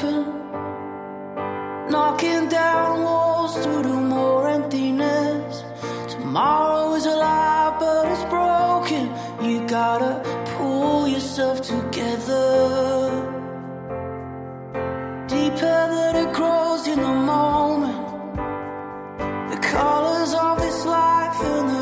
To. 0.00 0.24
Knocking 1.90 2.48
down 2.48 3.02
walls 3.02 3.54
through 3.62 3.82
the 3.82 3.88
more 3.88 4.48
emptiness. 4.48 5.64
Tomorrow 6.08 6.94
is 6.94 7.04
alive, 7.04 7.78
but 7.78 8.06
it's 8.06 8.24
broken. 8.30 8.71
You 9.42 9.66
gotta 9.66 10.22
pull 10.56 11.08
yourself 11.08 11.62
together. 11.62 13.10
Deeper 15.26 15.82
that 15.96 16.14
it 16.14 16.32
grows 16.32 16.86
in 16.86 17.00
the 17.00 17.16
moment. 17.32 18.36
The 19.50 19.58
colors 19.60 20.32
of 20.32 20.58
this 20.60 20.86
life 20.86 21.42
the 21.66 21.81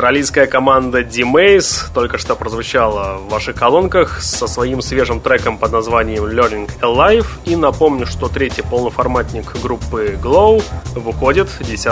Австралийская 0.00 0.46
команда 0.46 1.04
D-Maze 1.04 1.92
только 1.92 2.16
что 2.16 2.34
прозвучала 2.34 3.18
в 3.18 3.28
ваших 3.28 3.54
колонках 3.54 4.22
со 4.22 4.46
своим 4.46 4.80
свежим 4.80 5.20
треком 5.20 5.58
под 5.58 5.72
названием 5.72 6.24
Learning 6.24 6.70
Alive. 6.80 7.26
И 7.44 7.54
напомню, 7.54 8.06
что 8.06 8.28
третий 8.28 8.62
полноформатник 8.62 9.52
группы 9.60 10.18
Glow 10.18 10.64
выходит 10.94 11.50
10 11.60 11.86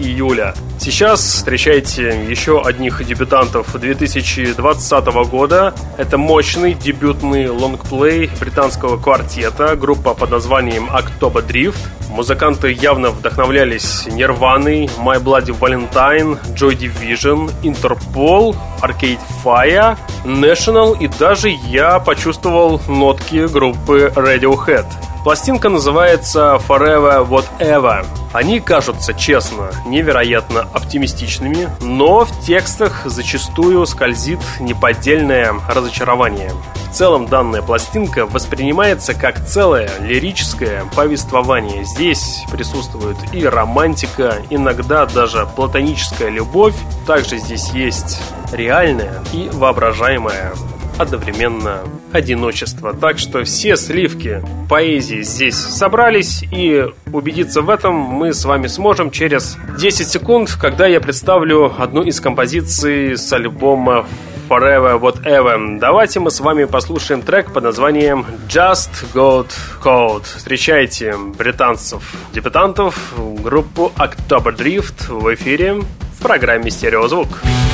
июля. 0.00 0.54
Сейчас 0.80 1.20
встречайте 1.20 2.26
еще 2.28 2.60
одних 2.60 3.06
дебютантов 3.06 3.72
2020 3.80 5.04
года. 5.30 5.72
Это 5.98 6.18
мощный 6.18 6.74
дебютный 6.74 7.48
лонгплей 7.48 8.28
британского 8.40 9.00
квартета, 9.00 9.76
группа 9.76 10.14
под 10.14 10.32
названием 10.32 10.90
October 10.90 11.46
Drift. 11.46 11.78
Музыканты 12.12 12.70
явно 12.70 13.10
вдохновлялись 13.10 14.06
Нирваной, 14.06 14.84
My 14.98 15.18
Bloody 15.18 15.58
Valentine, 15.58 16.38
Joy 16.54 16.76
Division, 16.76 17.50
Interpol, 17.62 18.54
Arcade 18.82 19.18
Fire, 19.42 19.96
National 20.24 20.98
и 20.98 21.08
даже 21.08 21.48
я 21.48 21.98
почувствовал 22.00 22.82
нотки 22.86 23.46
группы 23.50 24.12
Radiohead. 24.14 24.84
Пластинка 25.24 25.68
называется 25.68 26.60
Forever 26.66 27.28
Whatever. 27.28 28.04
Они 28.32 28.58
кажутся, 28.58 29.14
честно, 29.14 29.70
невероятно 29.86 30.62
оптимистичными, 30.72 31.68
но 31.80 32.24
в 32.24 32.40
текстах 32.40 33.02
зачастую 33.04 33.86
скользит 33.86 34.40
неподдельное 34.58 35.54
разочарование. 35.68 36.50
В 36.90 36.94
целом 36.94 37.26
данная 37.26 37.62
пластинка 37.62 38.26
воспринимается 38.26 39.14
как 39.14 39.46
целое 39.46 39.88
лирическое 40.00 40.84
повествование. 40.96 41.84
Здесь 41.84 42.44
присутствует 42.50 43.16
и 43.32 43.46
романтика, 43.46 44.38
иногда 44.50 45.06
даже 45.06 45.48
платоническая 45.54 46.30
любовь. 46.30 46.74
Также 47.06 47.38
здесь 47.38 47.68
есть 47.70 48.20
реальная 48.52 49.22
и 49.32 49.48
воображаемая 49.52 50.52
одновременно 50.98 51.80
одиночество. 52.12 52.94
Так 52.94 53.18
что 53.18 53.44
все 53.44 53.76
сливки 53.76 54.42
поэзии 54.68 55.22
здесь 55.22 55.56
собрались, 55.56 56.44
и 56.50 56.86
убедиться 57.12 57.62
в 57.62 57.70
этом 57.70 57.94
мы 57.94 58.32
с 58.32 58.44
вами 58.44 58.66
сможем 58.66 59.10
через 59.10 59.56
10 59.78 60.08
секунд, 60.08 60.56
когда 60.60 60.86
я 60.86 61.00
представлю 61.00 61.72
одну 61.78 62.02
из 62.02 62.20
композиций 62.20 63.16
с 63.16 63.32
альбома 63.32 64.06
Forever 64.48 65.00
Whatever. 65.00 65.78
Давайте 65.78 66.20
мы 66.20 66.30
с 66.30 66.40
вами 66.40 66.64
послушаем 66.64 67.22
трек 67.22 67.52
под 67.52 67.64
названием 67.64 68.26
Just 68.48 68.90
Got 69.14 69.48
Cold. 69.82 70.24
Встречайте 70.24 71.14
британцев-дебютантов, 71.16 73.14
группу 73.42 73.92
October 73.96 74.54
Drift 74.54 75.10
в 75.12 75.34
эфире 75.34 75.74
в 75.74 76.22
программе 76.22 76.70
«Стереозвук». 76.70 77.28
Звук. 77.28 77.71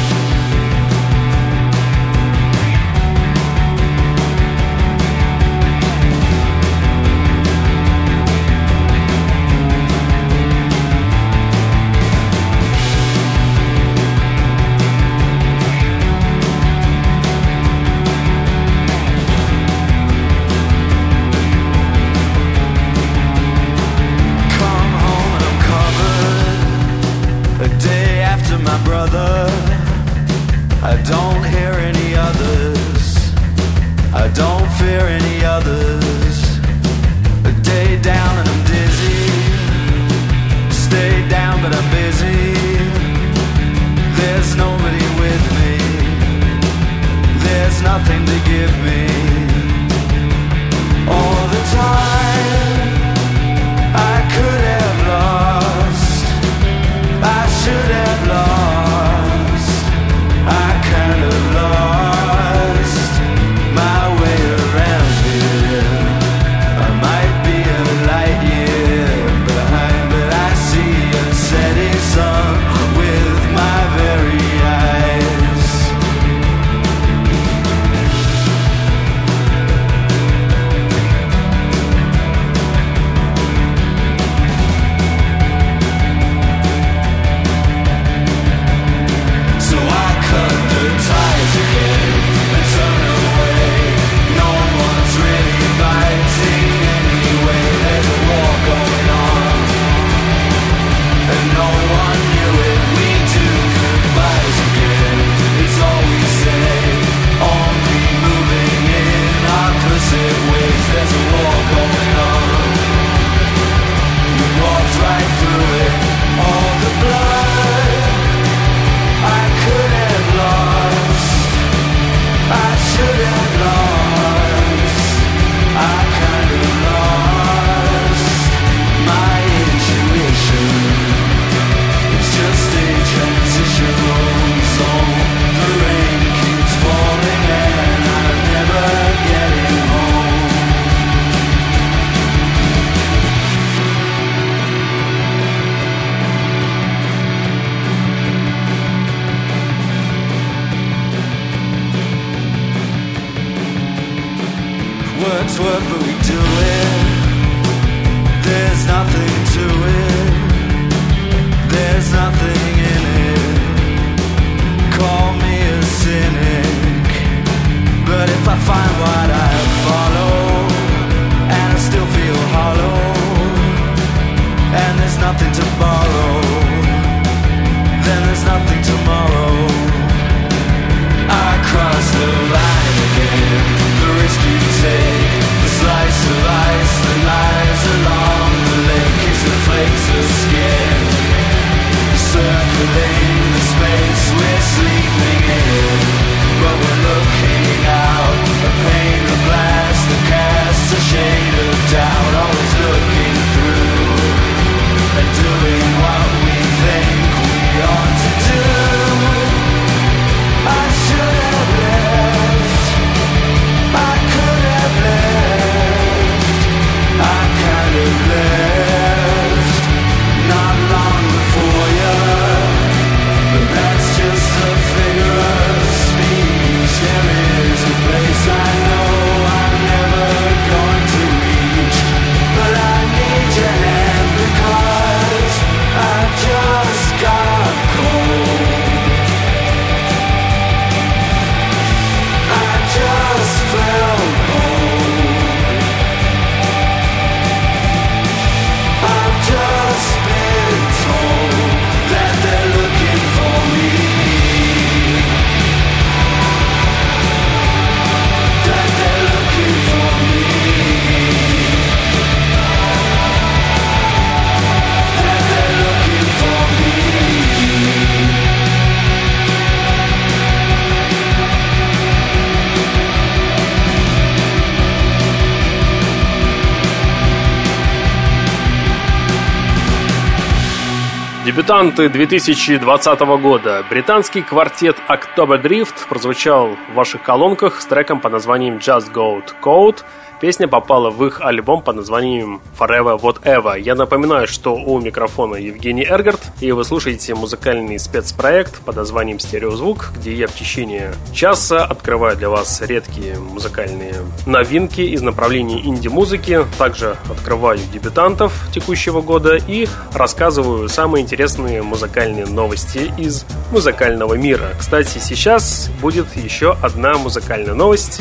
Дебютанты 281.58 282.08
2020 282.08 283.20
года. 283.42 283.84
Британский 283.90 284.42
квартет 284.42 284.96
October 285.08 285.60
Drift 285.60 286.06
прозвучал 286.08 286.76
в 286.88 286.94
ваших 286.94 287.24
колонках 287.24 287.80
с 287.80 287.84
треком 287.84 288.20
под 288.20 288.30
названием 288.30 288.76
Just 288.76 289.12
Go 289.12 289.42
Code– 289.60 290.04
Песня 290.40 290.68
попала 290.68 291.10
в 291.10 291.24
их 291.26 291.40
альбом 291.40 291.82
под 291.82 291.96
названием 291.96 292.60
Forever 292.78 293.20
Whatever. 293.20 293.80
Я 293.80 293.96
напоминаю, 293.96 294.46
что 294.46 294.76
у 294.76 295.00
микрофона 295.00 295.56
Евгений 295.56 296.04
Эргард, 296.04 296.40
и 296.60 296.70
вы 296.70 296.84
слушаете 296.84 297.34
музыкальный 297.34 297.98
спецпроект 297.98 298.78
под 298.82 298.94
названием 298.94 299.40
«Стереозвук», 299.40 300.12
где 300.14 300.32
я 300.32 300.46
в 300.46 300.54
течение 300.54 301.12
часа 301.32 301.84
открываю 301.84 302.36
для 302.36 302.50
вас 302.50 302.80
редкие 302.82 303.36
музыкальные 303.36 304.14
новинки 304.46 305.00
из 305.00 305.22
направления 305.22 305.80
инди-музыки, 305.80 306.60
также 306.78 307.16
открываю 307.28 307.80
дебютантов 307.92 308.52
текущего 308.72 309.20
года 309.22 309.56
и 309.56 309.88
рассказываю 310.14 310.88
самые 310.88 311.24
интересные 311.24 311.82
музыкальные 311.82 312.46
новости 312.46 313.12
из 313.18 313.44
музыкального 313.72 314.34
мира. 314.34 314.68
Кстати, 314.78 315.18
сейчас 315.18 315.90
будет 316.00 316.36
еще 316.36 316.76
одна 316.80 317.14
музыкальная 317.18 317.74
новость 317.74 318.20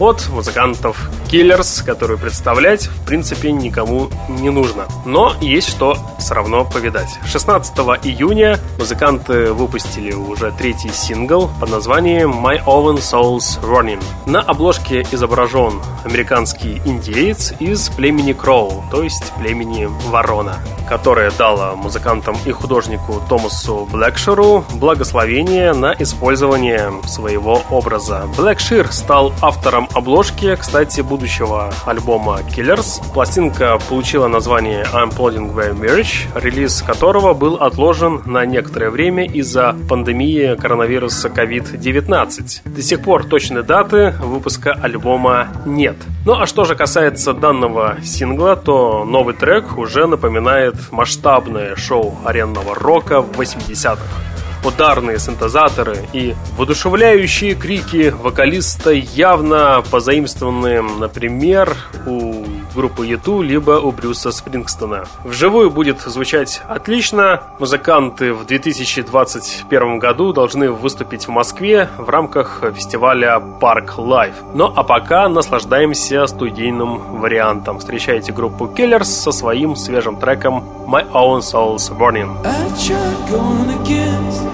от 0.00 0.28
музыкантов 0.30 1.08
Killers, 1.52 1.84
которую 1.84 2.18
представлять, 2.18 2.86
в 2.86 3.04
принципе, 3.04 3.52
никому 3.52 4.08
не 4.28 4.50
нужно. 4.50 4.86
Но 5.04 5.34
есть 5.40 5.68
что 5.68 5.96
все 6.18 6.34
равно 6.34 6.64
повидать. 6.64 7.08
16 7.26 7.76
июня 8.04 8.58
музыканты 8.78 9.52
выпустили 9.52 10.12
уже 10.12 10.52
третий 10.52 10.90
сингл 10.90 11.50
под 11.60 11.70
названием 11.70 12.30
My 12.32 12.64
Own 12.64 12.96
Soul's 12.96 13.60
Running. 13.62 14.02
На 14.26 14.40
обложке 14.40 15.06
изображен 15.12 15.80
американский 16.04 16.80
индеец 16.86 17.52
из 17.60 17.90
племени 17.90 18.32
Кроу, 18.32 18.84
то 18.90 19.02
есть 19.02 19.32
племени 19.38 19.88
Ворона, 20.08 20.56
которое 20.88 21.30
дало 21.32 21.76
музыкантам 21.76 22.36
и 22.46 22.52
художнику 22.52 23.22
Томасу 23.28 23.86
Блэкширу 23.90 24.64
благословение 24.74 25.72
на 25.74 25.94
использование 25.98 26.92
своего 27.06 27.62
образа. 27.70 28.26
Блэкшир 28.36 28.90
стал 28.92 29.32
автором 29.42 29.88
обложки, 29.92 30.56
кстати, 30.56 31.00
будущего 31.02 31.41
альбома 31.86 32.40
Killers. 32.40 33.02
Пластинка 33.12 33.78
получила 33.88 34.28
название 34.28 34.84
I'm 34.92 35.10
Plotting 35.10 35.54
Their 35.54 35.74
Marriage, 35.74 36.28
релиз 36.34 36.82
которого 36.82 37.34
был 37.34 37.56
отложен 37.56 38.22
на 38.26 38.44
некоторое 38.46 38.90
время 38.90 39.24
из-за 39.26 39.74
пандемии 39.88 40.54
коронавируса 40.54 41.28
COVID-19. 41.28 42.60
До 42.64 42.82
сих 42.82 43.02
пор 43.02 43.24
точной 43.24 43.62
даты 43.62 44.14
выпуска 44.22 44.72
альбома 44.72 45.48
нет. 45.66 45.96
Ну 46.24 46.34
а 46.34 46.46
что 46.46 46.64
же 46.64 46.76
касается 46.76 47.32
данного 47.32 47.96
сингла, 48.02 48.56
то 48.56 49.04
новый 49.04 49.34
трек 49.34 49.76
уже 49.76 50.06
напоминает 50.06 50.74
масштабное 50.92 51.76
шоу 51.76 52.16
аренного 52.24 52.74
рока 52.74 53.20
в 53.20 53.32
80-х 53.40 54.31
ударные 54.64 55.18
синтезаторы 55.18 56.08
и 56.12 56.34
воодушевляющие 56.56 57.54
крики 57.54 58.14
вокалиста 58.16 58.90
явно 58.90 59.82
позаимствованные, 59.90 60.82
например, 60.82 61.76
у 62.06 62.44
группы 62.74 63.06
Юту, 63.06 63.42
либо 63.42 63.72
у 63.72 63.92
Брюса 63.92 64.32
Спрингстона. 64.32 65.04
Вживую 65.24 65.70
будет 65.70 66.00
звучать 66.00 66.62
отлично. 66.68 67.42
Музыканты 67.58 68.32
в 68.32 68.46
2021 68.46 69.98
году 69.98 70.32
должны 70.32 70.70
выступить 70.70 71.26
в 71.26 71.30
Москве 71.30 71.88
в 71.98 72.08
рамках 72.08 72.62
фестиваля 72.74 73.42
Park 73.60 73.96
Life. 73.96 74.34
Ну 74.54 74.72
а 74.74 74.82
пока 74.82 75.28
наслаждаемся 75.28 76.26
студийным 76.26 77.20
вариантом. 77.20 77.78
Встречайте 77.78 78.32
группу 78.32 78.66
Killers 78.66 79.04
со 79.04 79.32
своим 79.32 79.76
свежим 79.76 80.16
треком 80.16 80.64
My 80.86 81.10
Own 81.12 81.40
Soul's 81.40 81.90
Burning. 81.90 82.42
But 82.42 84.51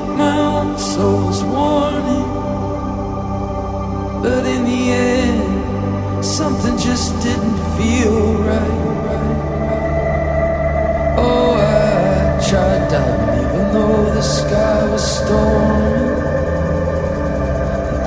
just 6.99 7.23
didn't 7.23 7.59
feel 7.77 8.35
right. 8.43 8.89
Oh, 11.17 11.55
I 11.55 12.49
tried 12.49 12.91
diving 12.91 13.39
even 13.39 13.73
though 13.73 14.05
the 14.17 14.21
sky 14.21 14.91
was 14.91 15.05
storming. 15.19 16.19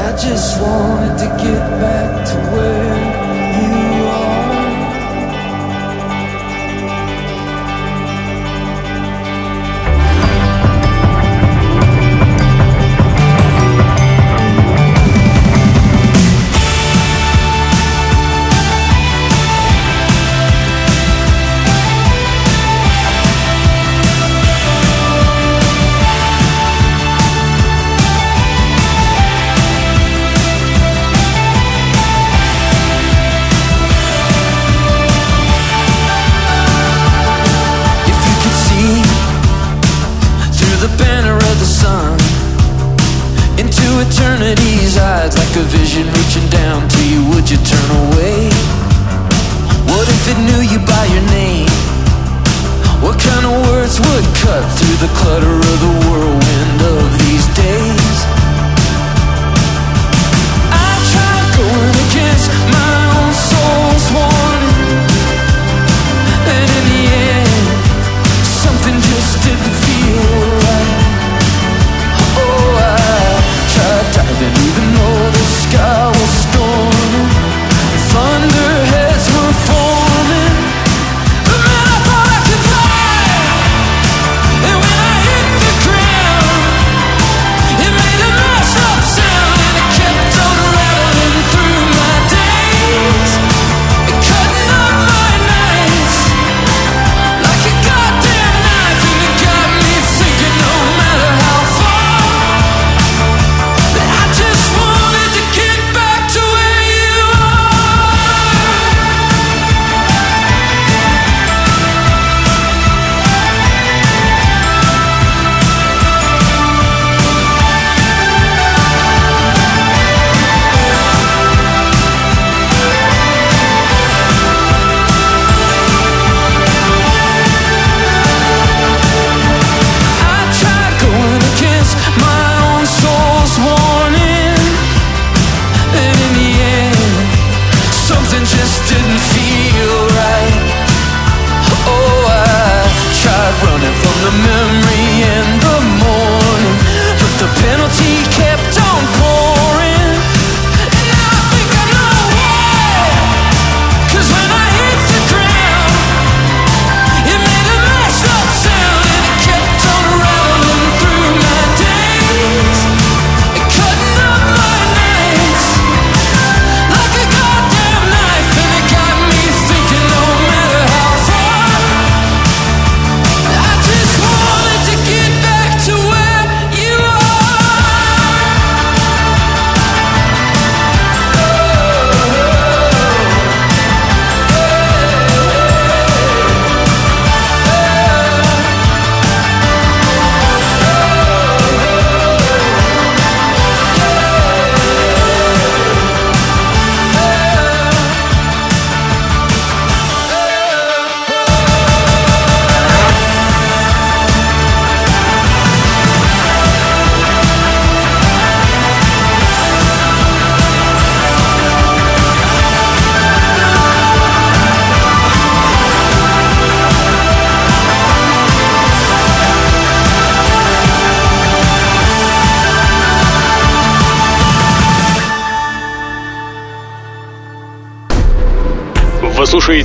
I 0.07 0.11
just 0.17 0.61
wanted 0.61 1.17
to 1.23 1.29
get 1.41 1.63
back 1.79 2.27
to 2.27 2.35
where 2.51 3.10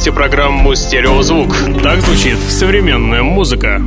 слушаете 0.06 0.12
программу 0.12 0.74
«Стереозвук». 0.76 1.52
Так 1.82 2.00
звучит 2.00 2.38
современная 2.38 3.24
музыка. 3.24 3.82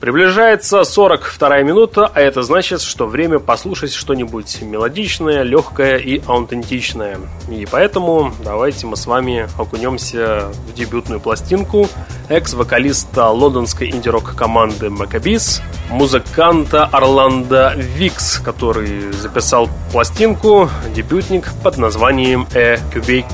Приближается 0.00 0.84
42 0.84 1.62
минута, 1.62 2.10
а 2.14 2.20
это 2.20 2.42
значит, 2.42 2.80
что 2.80 3.06
время 3.06 3.40
послушать 3.40 3.92
что-нибудь 3.92 4.62
мелодичное, 4.62 5.42
легкое 5.42 5.98
и 5.98 6.22
аутентичное. 6.26 7.18
И 7.50 7.66
поэтому 7.70 8.32
давайте 8.42 8.86
мы 8.86 8.96
с 8.96 9.06
вами 9.06 9.46
окунемся 9.58 10.50
в 10.66 10.74
дебютную 10.74 11.20
пластинку 11.20 11.88
экс-вокалиста 12.30 13.28
лондонской 13.28 13.90
инди-рок 13.90 14.34
команды 14.34 14.86
Maccabees, 14.86 15.60
музыканта 15.90 16.84
Орландо 16.84 17.74
Викс, 17.76 18.38
который 18.38 19.12
записал 19.12 19.68
пластинку, 19.92 20.70
дебютник 20.94 21.50
под 21.62 21.78
названием 21.78 22.46
«A 22.54 22.76
Cubic 22.92 23.26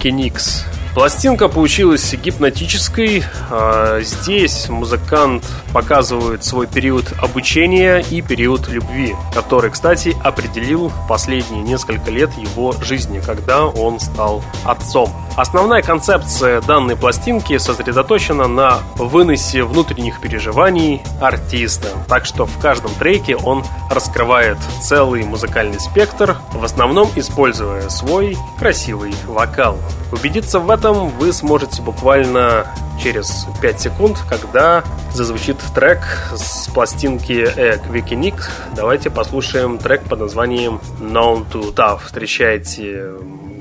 Пластинка 0.95 1.49
получилась 1.49 2.15
гипнотической. 2.15 3.25
А, 3.51 4.01
здесь 4.01 4.69
музыкант 4.69 5.45
показывает 5.73 6.45
свой 6.45 6.69
период 6.69 7.13
обучения 7.21 7.99
и 7.99 8.23
период 8.23 8.69
любви, 8.69 9.13
который, 9.35 9.73
кстати, 9.73 10.17
определил 10.23 10.93
последние 11.09 11.63
несколько 11.65 12.13
лет 12.13 12.31
его 12.39 12.73
жизни, 12.81 13.21
когда 13.21 13.67
он 13.67 13.99
стал 13.99 14.45
отцом. 14.65 15.11
Основная 15.37 15.83
концепция 15.83 16.61
данной 16.61 16.95
пластинки 16.95 17.59
сосредоточена 17.59 18.47
на 18.47 18.79
выносе 18.95 19.65
внутренних 19.65 20.21
переживаний 20.21 21.03
артиста. 21.21 21.89
Так 22.09 22.25
что 22.25 22.47
в 22.47 22.57
каждом 22.61 22.95
треке 22.95 23.35
он 23.35 23.65
раскрывает 23.91 24.59
целый 24.81 25.25
музыкальный 25.25 25.81
спектр, 25.81 26.37
в 26.53 26.63
основном 26.63 27.11
используя 27.17 27.89
свой 27.89 28.37
красивый 28.61 29.13
вокал. 29.27 29.77
Убедиться 30.13 30.61
в 30.61 30.71
этом 30.71 31.09
вы 31.09 31.33
сможете 31.33 31.83
буквально 31.83 32.69
через 33.03 33.49
5 33.61 33.81
секунд, 33.81 34.19
когда 34.29 34.85
зазвучит 35.13 35.59
трек 35.75 35.99
с 36.37 36.69
пластинки 36.69 37.33
Egg 37.33 37.91
Wikinik. 37.91 38.41
Давайте 38.77 39.11
послушаем 39.11 39.79
трек 39.79 40.05
под 40.05 40.21
названием 40.21 40.81
Known 41.01 41.45
to 41.51 41.75
Tough. 41.75 42.03
Встречайте 42.07 43.15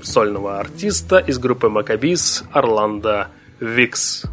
сольного 0.04 0.60
артиста 0.60 1.18
из 1.18 1.40
группы 1.40 1.68
Maccabees 1.68 2.44
Орландо 2.52 3.30
Викс. 3.60 4.26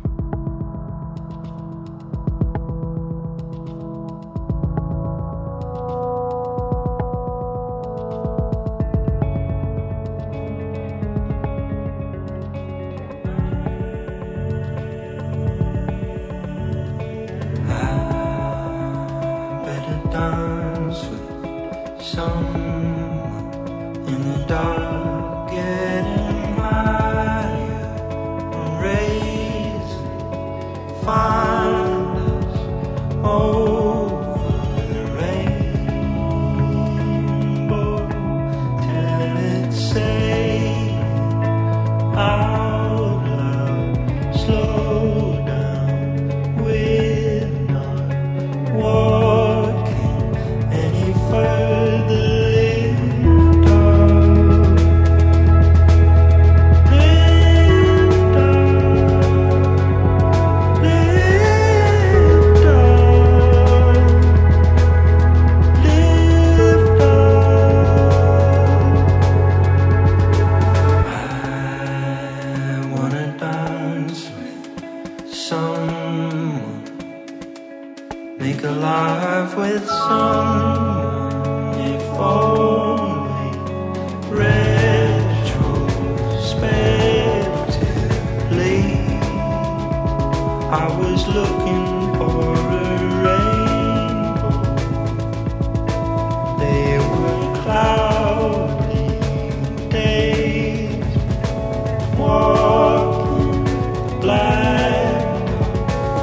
Black. 104.20 105.24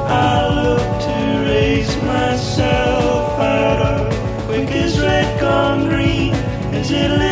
I 0.08 0.48
look 0.54 0.80
to 1.02 1.44
raise 1.50 1.96
myself 2.02 3.38
out 3.40 3.80
of 3.82 4.46
quick 4.46 4.70
as 4.70 5.00
red 5.00 5.40
gone 5.40 5.88
green 5.88 6.32
as 6.74 6.90
it. 6.90 7.27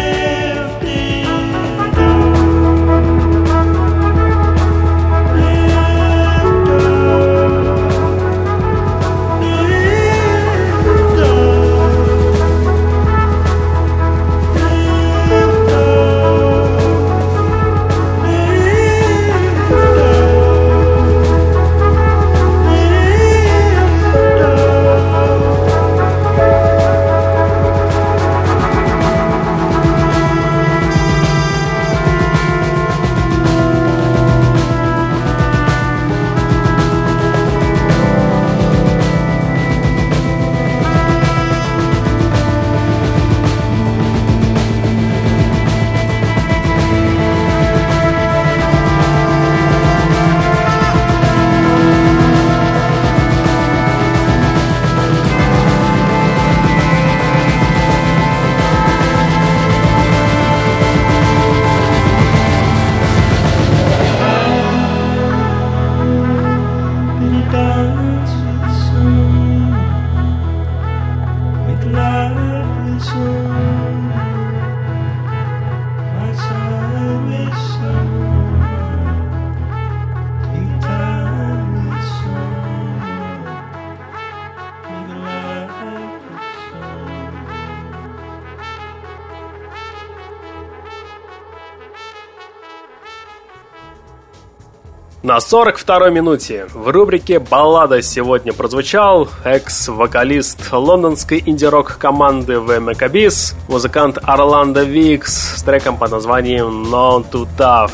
На 95.37 95.41
42-й 95.41 96.11
минуте 96.13 96.67
в 96.73 96.89
рубрике 96.89 97.39
«Баллада» 97.39 98.01
сегодня 98.01 98.55
прозвучал 98.55 99.29
экс-вокалист 99.45 100.73
лондонской 100.73 101.43
инди-рок 101.45 101.99
команды 101.99 102.55
The 102.55 102.79
Maccabees, 102.79 103.55
музыкант 103.69 104.17
Орландо 104.23 104.83
Викс 104.85 105.59
с 105.59 105.63
треком 105.63 105.99
под 105.99 106.13
названием 106.13 106.87
«Non 106.87 107.31
Too 107.31 107.47
Tough». 107.59 107.91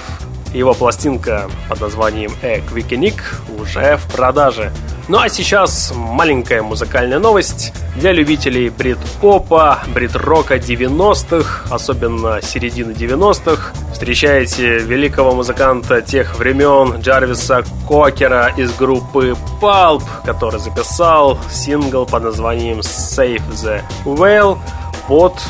Его 0.55 0.72
пластинка 0.72 1.51
под 1.68 1.80
названием 1.80 2.30
«A 2.45 2.59
Quickening» 2.59 3.20
уже 3.61 3.97
в 3.97 4.12
продаже. 4.12 4.70
Ну 5.09 5.18
а 5.18 5.28
сейчас 5.28 5.93
маленькая 5.97 6.62
музыкальная 6.62 7.18
новость 7.18 7.72
для 7.97 8.12
любителей 8.12 8.68
брит-попа, 8.68 9.80
брит-рока 9.93 10.59
90-х, 10.59 11.74
особенно 11.74 12.40
середины 12.40 12.93
90-х. 12.93 13.74
Встречаете 14.03 14.78
великого 14.78 15.30
музыканта 15.32 16.03
тех 16.03 16.36
времен 16.36 17.00
Джарвиса 17.00 17.62
Кокера 17.86 18.53
из 18.57 18.74
группы 18.74 19.36
Pulp, 19.61 20.03
который 20.24 20.59
записал 20.59 21.38
сингл 21.48 22.05
под 22.05 22.24
названием 22.24 22.80
Save 22.80 23.48
the 23.53 23.80
Whale 24.05 24.59
под, 25.07 25.40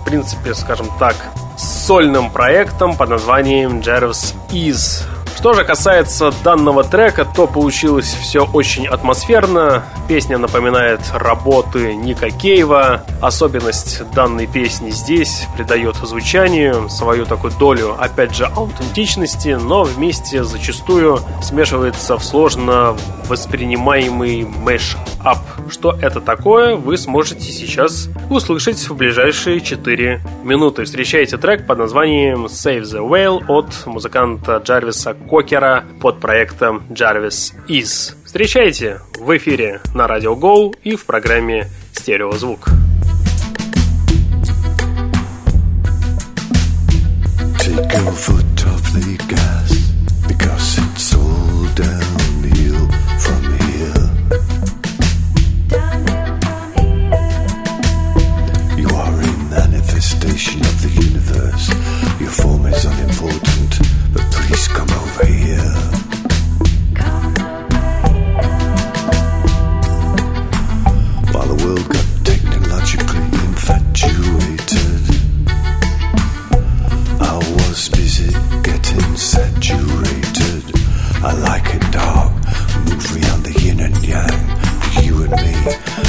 в 0.00 0.04
принципе, 0.04 0.54
скажем 0.54 0.88
так, 0.98 1.14
сольным 1.56 2.32
проектом 2.32 2.96
под 2.96 3.10
названием 3.10 3.78
Jarvis 3.78 4.34
Is. 4.50 5.04
Что 5.36 5.54
же 5.54 5.64
касается 5.64 6.32
данного 6.44 6.84
трека, 6.84 7.24
то 7.24 7.46
получилось 7.46 8.12
все 8.12 8.44
очень 8.44 8.86
атмосферно. 8.86 9.84
Песня 10.06 10.38
напоминает 10.38 11.00
работы 11.14 11.94
Ника 11.94 12.30
Кейва. 12.30 13.04
Особенность 13.22 14.02
данной 14.14 14.46
песни 14.46 14.90
здесь 14.90 15.46
придает 15.56 15.96
звучанию 15.96 16.88
свою 16.90 17.24
такую 17.24 17.52
долю, 17.58 17.96
опять 17.98 18.34
же, 18.34 18.46
аутентичности, 18.46 19.56
но 19.60 19.84
вместе 19.84 20.44
зачастую 20.44 21.20
смешивается 21.42 22.18
в 22.18 22.24
сложно 22.24 22.96
воспринимаемый 23.28 24.42
mash-up. 24.44 25.38
Что 25.70 25.92
это 25.92 26.20
такое, 26.20 26.74
вы 26.74 26.98
сможете 26.98 27.52
сейчас 27.52 28.08
услышать 28.28 28.88
в 28.88 28.94
ближайшие 28.94 29.60
4 29.60 30.20
минуты. 30.42 30.84
Встречайте 30.84 31.36
трек 31.36 31.66
под 31.66 31.78
названием 31.78 32.46
Save 32.46 32.82
the 32.82 33.08
Whale 33.08 33.44
от 33.46 33.86
музыканта 33.86 34.56
Джарвиса 34.56 35.14
Кокера 35.28 35.84
под 36.00 36.20
проектом 36.20 36.84
Jarv 36.90 37.54
Is. 37.68 38.14
Встречайте 38.24 39.00
в 39.18 39.36
эфире 39.36 39.80
на 39.94 40.06
Радио 40.06 40.34
Go 40.34 40.74
и 40.82 40.96
в 40.96 41.04
программе 41.06 41.68
«Стереозвук». 41.92 42.68
Take 47.58 47.92
your 47.92 48.12
foot 48.12 48.66
off 48.66 48.82
the 48.92 49.16
gas 49.28 49.79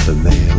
the 0.06 0.16
man. 0.16 0.51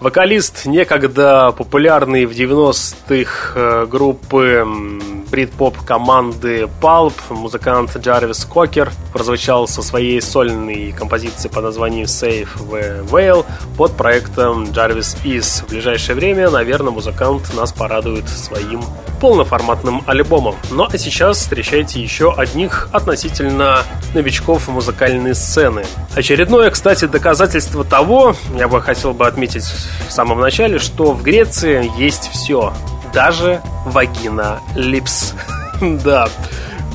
Вокалист 0.00 0.66
некогда 0.66 1.50
популярный 1.50 2.24
в 2.24 2.30
90-х 2.30 3.52
э, 3.54 3.86
группы 3.86 4.64
брит-поп 5.30 5.76
команды 5.84 6.68
Pulp, 6.80 7.14
музыкант 7.30 7.96
Джарвис 7.96 8.44
Кокер, 8.44 8.90
прозвучал 9.12 9.68
со 9.68 9.82
своей 9.82 10.20
сольной 10.20 10.92
композицией 10.92 11.52
под 11.52 11.64
названием 11.64 12.04
Save 12.04 12.48
the 12.58 13.08
Whale 13.08 13.44
под 13.76 13.96
проектом 13.96 14.64
Jarvis 14.64 15.16
Is. 15.24 15.64
В 15.64 15.70
ближайшее 15.70 16.16
время, 16.16 16.50
наверное, 16.50 16.92
музыкант 16.92 17.54
нас 17.54 17.72
порадует 17.72 18.28
своим 18.28 18.82
полноформатным 19.20 20.02
альбомом. 20.06 20.56
Ну 20.70 20.86
а 20.90 20.98
сейчас 20.98 21.38
встречайте 21.38 22.00
еще 22.00 22.32
одних 22.32 22.88
относительно 22.92 23.82
новичков 24.14 24.68
музыкальной 24.68 25.34
сцены. 25.34 25.84
Очередное, 26.14 26.70
кстати, 26.70 27.06
доказательство 27.06 27.84
того, 27.84 28.36
я 28.56 28.68
бы 28.68 28.80
хотел 28.80 29.12
бы 29.12 29.26
отметить 29.26 29.64
в 30.08 30.12
самом 30.12 30.40
начале, 30.40 30.78
что 30.78 31.12
в 31.12 31.22
Греции 31.22 31.90
есть 31.98 32.30
все. 32.32 32.72
Даже 33.12 33.62
вагина 33.84 34.60
липс. 34.74 35.34
да. 35.80 36.28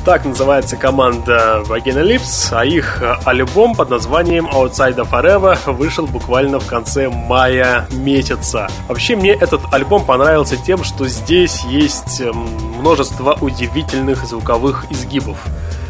Так 0.05 0.26
называется 0.26 0.76
команда 0.76 1.64
Vagina 1.66 2.03
Lips, 2.03 2.49
а 2.51 2.66
их 2.66 3.01
альбом 3.24 3.74
под 3.74 3.89
названием 3.89 4.47
Outside 4.47 4.97
Forever 5.09 5.57
вышел 5.72 6.05
буквально 6.07 6.59
в 6.59 6.68
конце 6.68 7.07
мая 7.07 7.88
месяца. 7.89 8.68
Вообще 8.89 9.16
мне 9.16 9.32
этот 9.32 9.61
альбом 9.72 10.03
понравился 10.03 10.57
тем, 10.57 10.84
что 10.84 11.07
здесь 11.07 11.64
есть 11.64 12.22
множество 12.22 13.38
удивительных 13.39 14.26
звуковых 14.26 14.91
изгибов. 14.91 15.38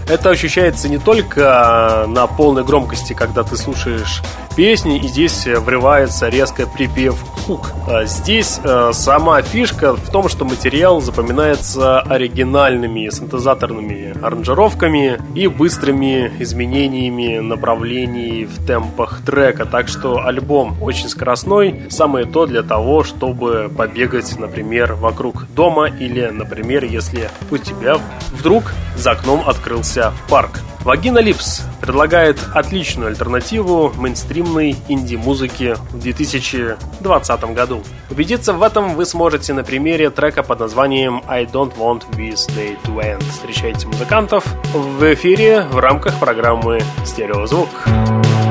Это 0.08 0.30
ощущается 0.30 0.90
не 0.90 1.00
только 1.00 2.06
на 2.08 2.28
полной 2.28 2.64
громкости, 2.64 3.14
когда 3.14 3.42
ты 3.42 3.58
слушаешь 3.58 4.22
песни, 4.56 4.98
и 4.98 5.08
здесь 5.08 5.46
врывается 5.46 6.30
резко 6.30 6.68
припев 6.68 7.16
хук. 7.46 7.72
А 7.88 8.06
здесь 8.06 8.60
э, 8.64 8.92
сама 8.94 9.42
фишка 9.42 9.96
в 9.96 10.10
том, 10.10 10.30
что 10.30 10.46
материал 10.46 11.02
запоминается 11.02 12.00
оригинальными 12.00 13.10
синтезаторными 13.10 14.16
аранжировками 14.24 15.20
и 15.36 15.48
быстрыми 15.48 16.32
изменениями 16.40 17.40
направлений 17.40 18.46
в 18.46 18.66
темпах 18.66 19.22
трека. 19.26 19.66
Так 19.66 19.88
что 19.88 20.26
альбом 20.26 20.82
очень 20.82 21.10
скоростной, 21.10 21.84
самое 21.90 22.26
то 22.26 22.46
для 22.46 22.64
того, 22.64 23.04
чтобы 23.04 23.72
побегать, 23.76 24.38
например, 24.40 24.94
вокруг 24.94 25.46
дома 25.54 25.88
или, 25.88 26.28
например, 26.28 26.86
если 26.86 27.30
у 27.52 27.58
тебя 27.58 27.98
вдруг 28.32 28.72
за 28.96 29.12
окном 29.12 29.44
открылся 29.46 30.14
парк. 30.30 30.62
Вагина 30.84 31.20
Липс 31.20 31.62
предлагает 31.80 32.40
отличную 32.54 33.08
альтернативу 33.08 33.94
мейнстримной 33.96 34.76
инди-музыке 34.90 35.76
в 35.92 36.00
2020 36.00 37.44
году. 37.54 37.84
Убедиться 38.10 38.52
в 38.52 38.62
этом 38.62 38.96
вы 38.96 39.06
сможете 39.06 39.54
на 39.54 39.64
примере 39.64 40.10
трека 40.10 40.44
под 40.44 40.60
названием 40.60 41.24
I 41.28 41.46
Don't 41.46 41.76
Want 41.78 42.04
This 42.12 42.50
Day 42.50 42.78
to 42.84 42.96
End. 42.98 43.24
Встречайте 43.32 43.88
музыкантов 43.88 44.46
в 44.74 45.14
эфире 45.14 45.62
в 45.72 45.80
рамках 45.80 46.20
программы 46.20 46.82
«Стереозвук». 47.06 47.70
Звук. 47.86 48.43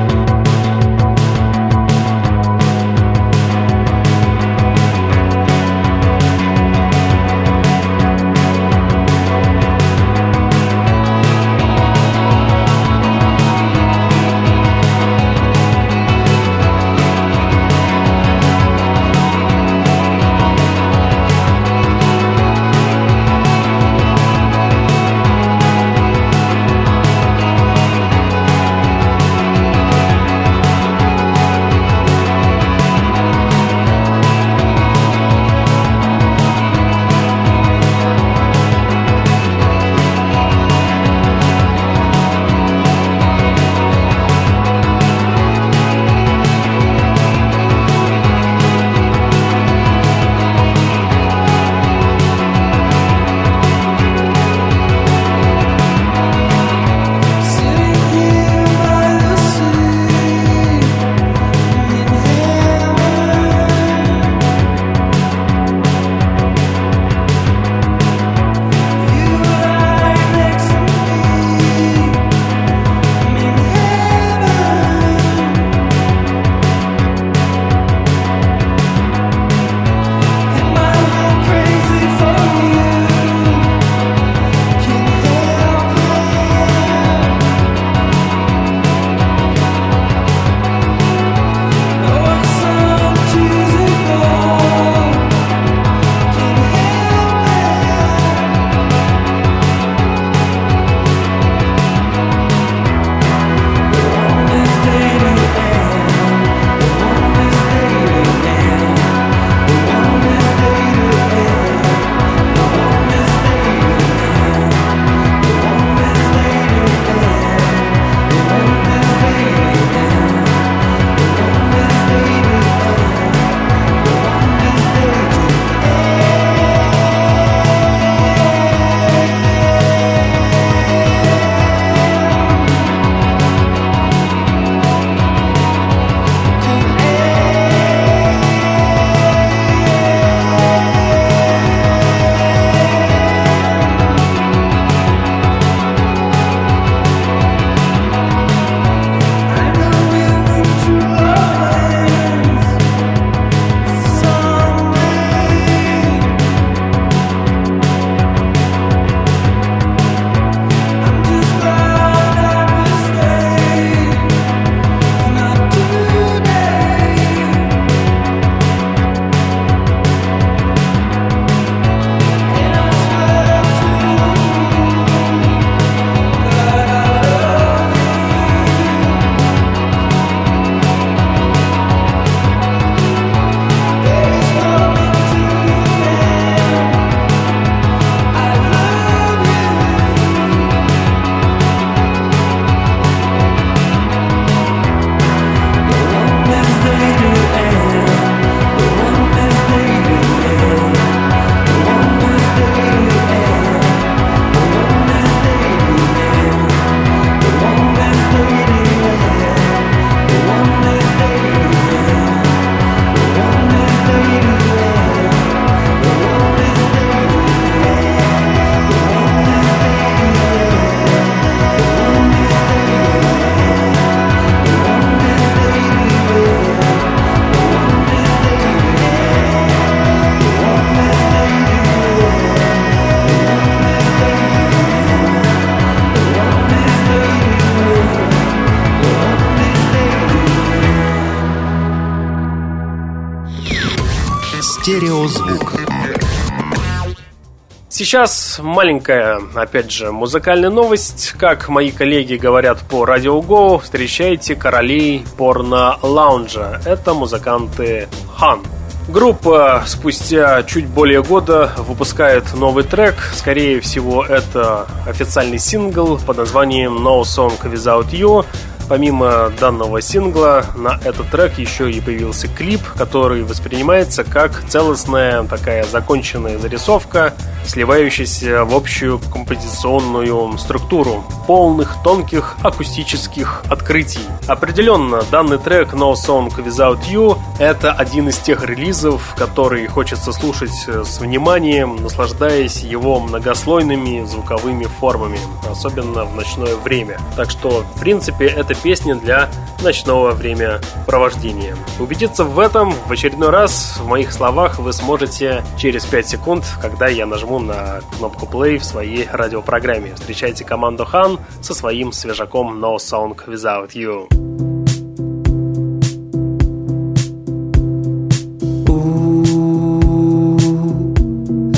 Сейчас 248.13 248.59
маленькая, 248.61 249.41
опять 249.55 249.91
же, 249.91 250.11
музыкальная 250.11 250.69
новость. 250.69 251.33
Как 251.39 251.67
мои 251.67 251.89
коллеги 251.89 252.35
говорят 252.35 252.77
по 252.81 253.05
Радио 253.05 253.39
Go, 253.39 253.81
встречайте 253.81 254.55
королей 254.55 255.25
порно-лаунжа. 255.35 256.79
Это 256.85 257.15
музыканты 257.15 258.07
Хан. 258.37 258.61
Группа 259.09 259.83
спустя 259.87 260.61
чуть 260.61 260.87
более 260.87 261.23
года 261.23 261.73
выпускает 261.75 262.53
новый 262.53 262.83
трек. 262.83 263.15
Скорее 263.33 263.81
всего, 263.81 264.23
это 264.23 264.85
официальный 265.07 265.57
сингл 265.57 266.19
под 266.19 266.37
названием 266.37 267.05
No 267.05 267.21
Song 267.23 267.59
Without 267.63 268.11
You. 268.11 268.45
Помимо 268.93 269.51
данного 269.59 270.03
сингла, 270.03 270.65
на 270.75 270.99
этот 271.03 271.31
трек 271.31 271.57
еще 271.57 271.89
и 271.89 271.99
появился 271.99 272.47
клип, 272.47 272.79
который 272.95 273.41
воспринимается 273.41 274.23
как 274.23 274.63
целостная 274.67 275.41
такая 275.45 275.83
законченная 275.83 276.59
зарисовка, 276.59 277.33
сливающаяся 277.65 278.65
в 278.65 278.75
общую 278.75 279.17
композиционную 279.17 280.55
структуру 280.59 281.23
полных 281.47 281.95
тонких 282.03 282.55
акустических 282.61 283.63
открытий. 283.67 284.27
Определенно, 284.47 285.23
данный 285.31 285.57
трек 285.57 285.93
No 285.93 286.13
Song 286.13 286.49
Without 286.55 286.99
You 287.09 287.39
это 287.59 287.93
один 287.93 288.29
из 288.29 288.37
тех 288.37 288.63
релизов, 288.63 289.33
который 289.35 289.87
хочется 289.87 290.31
слушать 290.33 290.87
с 290.87 291.19
вниманием, 291.19 291.95
наслаждаясь 291.95 292.83
его 292.83 293.19
многослойными 293.19 294.23
звуковыми 294.25 294.83
формами, 294.83 295.39
особенно 295.67 296.25
в 296.25 296.35
ночное 296.35 296.75
время. 296.75 297.19
Так 297.35 297.49
что, 297.49 297.85
в 297.95 297.99
принципе, 297.99 298.45
это 298.45 298.75
это 298.83 298.89
песня 298.89 299.15
для 299.15 299.49
ночного 299.81 300.31
времяпровождения. 300.31 301.75
Убедиться 301.99 302.43
в 302.43 302.59
этом 302.59 302.91
в 302.91 303.11
очередной 303.11 303.49
раз 303.49 303.97
в 303.99 304.07
моих 304.07 304.31
словах 304.31 304.79
вы 304.79 304.93
сможете 304.93 305.63
через 305.77 306.05
5 306.05 306.27
секунд, 306.27 306.65
когда 306.81 307.07
я 307.07 307.25
нажму 307.25 307.59
на 307.59 308.01
кнопку 308.17 308.45
play 308.45 308.77
в 308.77 308.83
своей 308.83 309.27
радиопрограмме. 309.31 310.13
Встречайте 310.15 310.63
команду 310.63 311.05
Хан 311.05 311.39
со 311.61 311.73
своим 311.73 312.11
свежаком 312.11 312.83
No 312.83 312.97
Song 312.97 313.37
Without 313.47 313.91
You. 313.93 314.27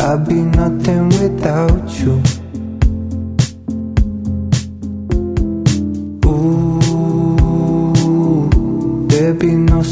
I'd 0.08 0.28
be 0.28 0.36
nothing 0.36 1.10
without 1.20 1.90
you. 2.00 2.35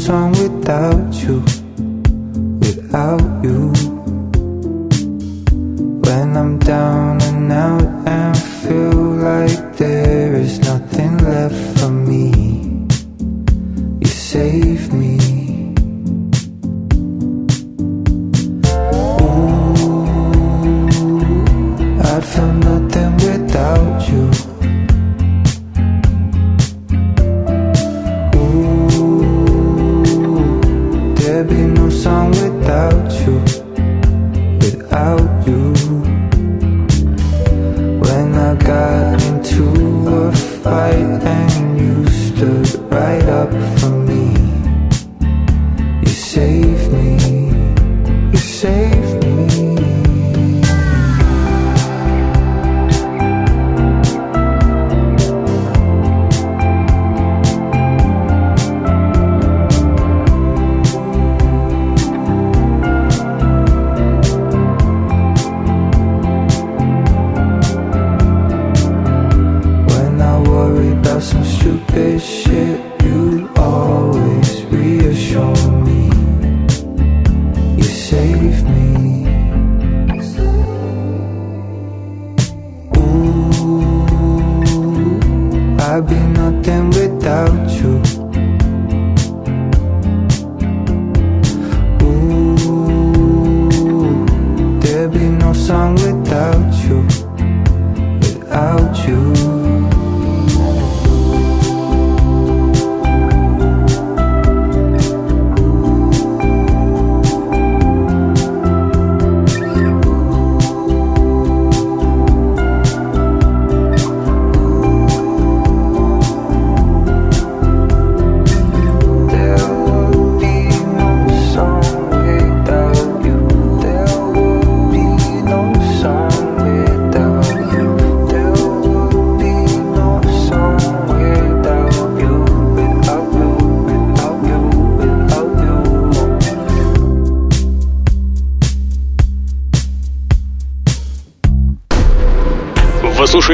Song 0.04 0.32
without 0.32 1.14
you, 1.14 1.40
without 2.60 3.42
you. 3.42 3.83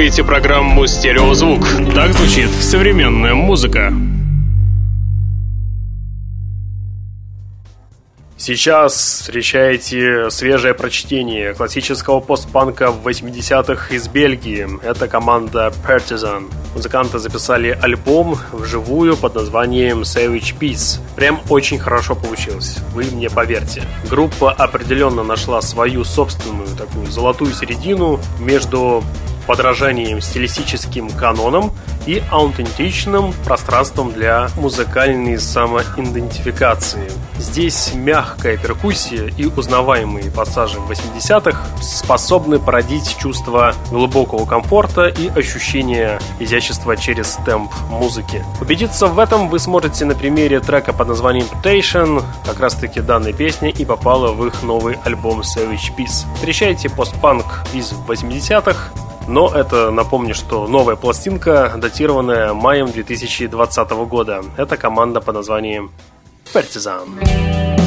Слушаете 0.00 0.24
программу 0.24 0.86
«Стереозвук». 0.86 1.60
Так 1.94 2.12
звучит 2.14 2.48
современная 2.48 3.34
музыка. 3.34 3.92
Сейчас 8.38 8.94
встречаете 8.94 10.30
свежее 10.30 10.72
прочтение 10.72 11.52
классического 11.52 12.20
постпанка 12.20 12.90
в 12.90 13.06
80-х 13.06 13.94
из 13.94 14.08
Бельгии. 14.08 14.66
Это 14.82 15.06
команда 15.06 15.70
Partisan. 15.86 16.50
Музыканты 16.74 17.18
записали 17.18 17.78
альбом 17.82 18.38
вживую 18.52 19.18
под 19.18 19.34
названием 19.34 20.00
Savage 20.00 20.58
Peace. 20.58 20.98
Прям 21.14 21.40
очень 21.50 21.78
хорошо 21.78 22.14
получилось, 22.14 22.78
вы 22.94 23.04
мне 23.04 23.28
поверьте. 23.28 23.82
Группа 24.08 24.50
определенно 24.50 25.22
нашла 25.22 25.60
свою 25.60 26.04
собственную 26.04 26.68
такую 26.68 27.06
золотую 27.08 27.52
середину 27.52 28.18
между 28.38 29.04
подражанием 29.50 30.20
стилистическим 30.20 31.10
канонам 31.10 31.72
и 32.06 32.22
аутентичным 32.30 33.32
пространством 33.44 34.12
для 34.12 34.48
музыкальной 34.56 35.40
самоидентификации. 35.40 37.10
Здесь 37.36 37.90
мягкая 37.92 38.56
перкуссия 38.56 39.26
и 39.36 39.46
узнаваемые 39.46 40.30
пассажи 40.30 40.78
80-х 40.78 41.58
способны 41.82 42.60
породить 42.60 43.16
чувство 43.18 43.74
глубокого 43.90 44.46
комфорта 44.46 45.08
и 45.08 45.28
ощущение 45.30 46.20
изящества 46.38 46.96
через 46.96 47.36
темп 47.44 47.72
музыки. 47.88 48.44
Убедиться 48.60 49.08
в 49.08 49.18
этом 49.18 49.48
вы 49.48 49.58
сможете 49.58 50.04
на 50.04 50.14
примере 50.14 50.60
трека 50.60 50.92
под 50.92 51.08
названием 51.08 51.46
Putation, 51.46 52.22
как 52.46 52.60
раз 52.60 52.74
таки 52.74 53.00
данной 53.00 53.32
песни 53.32 53.70
и 53.70 53.84
попала 53.84 54.30
в 54.32 54.46
их 54.46 54.62
новый 54.62 54.96
альбом 55.04 55.40
Savage 55.40 55.90
Peace. 55.98 56.24
Встречайте 56.36 56.88
постпанк 56.88 57.64
из 57.74 57.92
80-х, 58.06 58.92
но 59.30 59.48
это, 59.54 59.92
напомню, 59.92 60.34
что 60.34 60.66
новая 60.66 60.96
пластинка, 60.96 61.72
датированная 61.76 62.52
маем 62.52 62.90
2020 62.90 63.90
года. 63.90 64.42
Это 64.56 64.76
команда 64.76 65.20
под 65.20 65.36
названием 65.36 65.92
Partizan. 66.52 67.79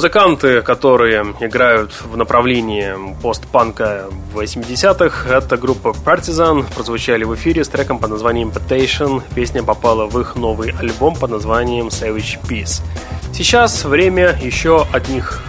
Музыканты, 0.00 0.62
которые 0.62 1.34
играют 1.40 1.92
в 2.02 2.16
направлении 2.16 2.94
постпанка 3.20 4.06
80-х, 4.34 5.28
это 5.28 5.58
группа 5.58 5.88
Partisan, 5.88 6.64
прозвучали 6.74 7.24
в 7.24 7.34
эфире 7.34 7.64
с 7.64 7.68
треком 7.68 7.98
под 7.98 8.08
названием 8.08 8.48
Potation. 8.48 9.22
Песня 9.34 9.62
попала 9.62 10.06
в 10.06 10.18
их 10.18 10.36
новый 10.36 10.70
альбом 10.70 11.16
под 11.16 11.32
названием 11.32 11.88
Savage 11.88 12.38
Peace. 12.48 12.80
Сейчас 13.34 13.84
время 13.84 14.38
еще 14.40 14.86
одних 14.90 15.42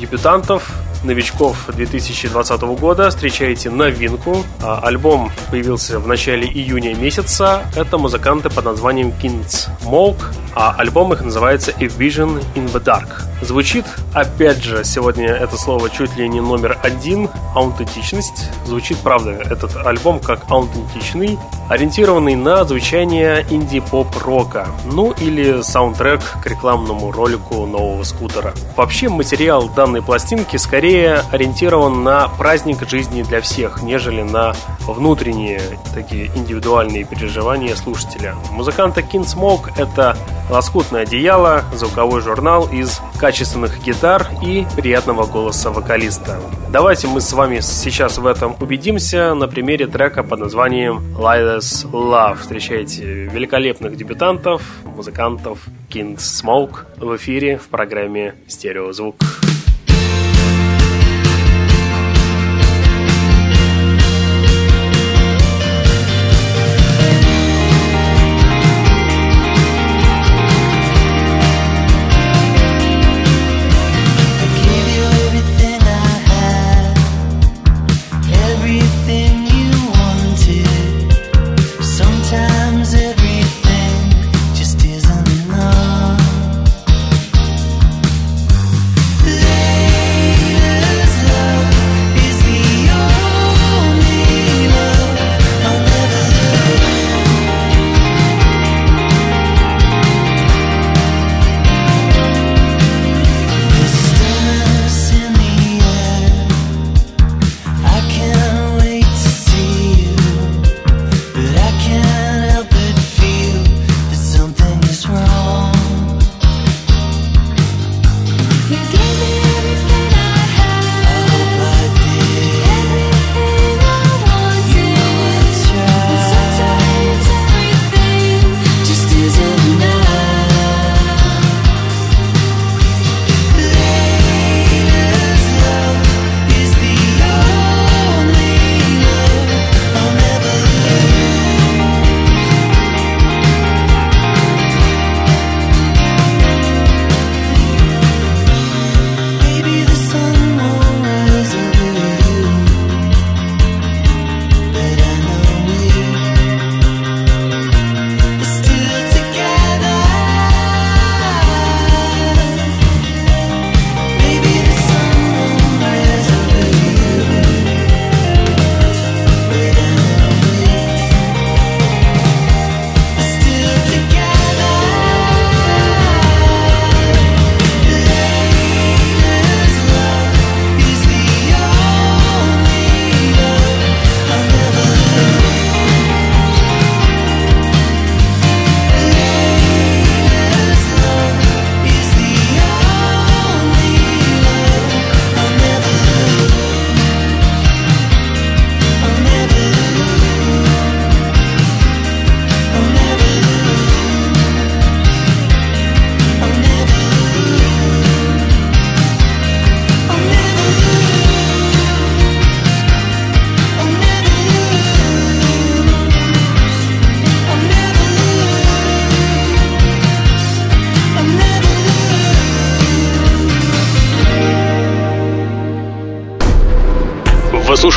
дебютантов, 0.00 0.72
новичков 1.04 1.68
2020 1.68 2.60
года 2.80 3.10
встречаете 3.10 3.70
новинку. 3.70 4.44
А, 4.62 4.80
альбом 4.80 5.30
появился 5.50 5.98
в 5.98 6.06
начале 6.06 6.46
июня 6.46 6.94
месяца. 6.94 7.62
Это 7.76 7.98
музыканты 7.98 8.50
под 8.50 8.64
названием 8.64 9.12
Kings 9.22 9.68
Smoke, 9.82 10.22
а 10.54 10.74
альбом 10.76 11.12
их 11.12 11.22
называется 11.22 11.72
A 11.72 11.84
Vision 11.84 12.44
in 12.54 12.72
the 12.72 12.82
Dark. 12.82 13.28
Звучит, 13.42 13.84
опять 14.14 14.62
же, 14.64 14.82
сегодня 14.84 15.28
это 15.28 15.56
слово 15.56 15.90
чуть 15.90 16.16
ли 16.16 16.28
не 16.28 16.40
номер 16.40 16.76
один, 16.82 17.28
аутентичность. 17.54 18.50
Звучит, 18.66 18.98
правда, 18.98 19.30
этот 19.30 19.76
альбом 19.76 20.18
как 20.18 20.50
аутентичный, 20.50 21.38
ориентированный 21.68 22.34
на 22.34 22.64
звучание 22.64 23.46
инди-поп-рока, 23.48 24.66
ну 24.86 25.12
или 25.12 25.62
саундтрек 25.62 26.20
к 26.42 26.46
рекламному 26.46 27.12
ролику 27.12 27.64
нового 27.66 28.02
скутера. 28.02 28.54
Вообще 28.76 29.08
материал 29.08 29.68
данной 29.68 30.02
пластинки 30.02 30.56
скорее 30.56 30.87
ориентирован 30.96 32.02
на 32.02 32.28
праздник 32.28 32.88
жизни 32.88 33.22
для 33.22 33.40
всех, 33.40 33.82
нежели 33.82 34.22
на 34.22 34.54
внутренние 34.86 35.60
такие 35.94 36.26
индивидуальные 36.34 37.04
переживания 37.04 37.74
слушателя. 37.76 38.34
Музыканта 38.50 39.00
Smoke 39.00 39.70
это 39.76 40.16
лоскутное 40.50 41.02
одеяло, 41.02 41.62
звуковой 41.74 42.20
журнал 42.22 42.68
из 42.68 43.00
качественных 43.18 43.82
гитар 43.82 44.26
и 44.42 44.66
приятного 44.76 45.26
голоса 45.26 45.70
вокалиста. 45.70 46.38
Давайте 46.70 47.06
мы 47.06 47.20
с 47.20 47.32
вами 47.32 47.60
сейчас 47.60 48.18
в 48.18 48.26
этом 48.26 48.56
убедимся 48.60 49.34
на 49.34 49.48
примере 49.48 49.86
трека 49.86 50.22
под 50.22 50.40
названием 50.40 51.16
Lila's 51.16 51.90
Love. 51.90 52.40
Встречайте 52.40 53.04
великолепных 53.04 53.96
дебютантов, 53.96 54.62
музыкантов 54.84 55.58
Smoke 55.90 56.86
в 56.98 57.16
эфире 57.16 57.58
в 57.58 57.68
программе 57.68 58.34
«Стереозвук». 58.46 59.16
Звук. 59.22 59.47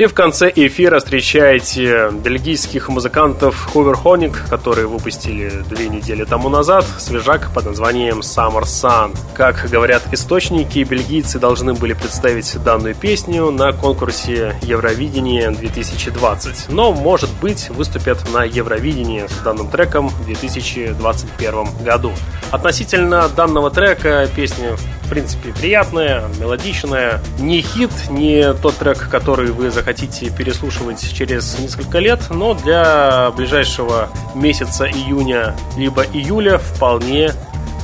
И 0.00 0.06
в 0.06 0.14
конце 0.14 0.50
эфира 0.56 0.98
встречаете 0.98 2.08
бельгийских 2.10 2.88
музыкантов 2.88 3.68
Hoverhonic, 3.74 4.34
которые 4.48 4.86
выпустили 4.86 5.52
две 5.68 5.90
недели 5.90 6.24
тому 6.24 6.48
назад 6.48 6.86
свежак 6.98 7.52
под 7.52 7.66
названием 7.66 8.20
Summer 8.20 8.62
Sun. 8.62 9.14
Как 9.34 9.68
говорят 9.68 10.02
источники, 10.10 10.78
бельгийцы 10.84 11.38
должны 11.38 11.74
были 11.74 11.92
представить 11.92 12.56
данную 12.64 12.94
песню 12.94 13.50
на 13.50 13.72
конкурсе 13.72 14.56
Евровидения 14.62 15.50
2020. 15.50 16.70
Но, 16.70 16.94
может 16.94 17.28
быть, 17.42 17.68
выступят 17.68 18.26
на 18.32 18.44
Евровидении 18.44 19.26
с 19.26 19.44
данным 19.44 19.68
треком 19.68 20.08
в 20.08 20.24
2021 20.24 21.84
году. 21.84 22.12
Относительно 22.50 23.28
данного 23.28 23.70
трека 23.70 24.26
песня 24.34 24.78
принципе, 25.10 25.52
приятная, 25.52 26.22
мелодичная. 26.40 27.20
Не 27.38 27.60
хит, 27.60 27.90
не 28.08 28.54
тот 28.54 28.76
трек, 28.76 29.08
который 29.10 29.50
вы 29.50 29.70
захотите 29.70 30.30
переслушивать 30.30 31.12
через 31.12 31.58
несколько 31.58 31.98
лет, 31.98 32.20
но 32.30 32.54
для 32.54 33.30
ближайшего 33.36 34.08
месяца 34.34 34.86
июня 34.86 35.54
либо 35.76 36.02
июля 36.04 36.58
вполне 36.58 37.32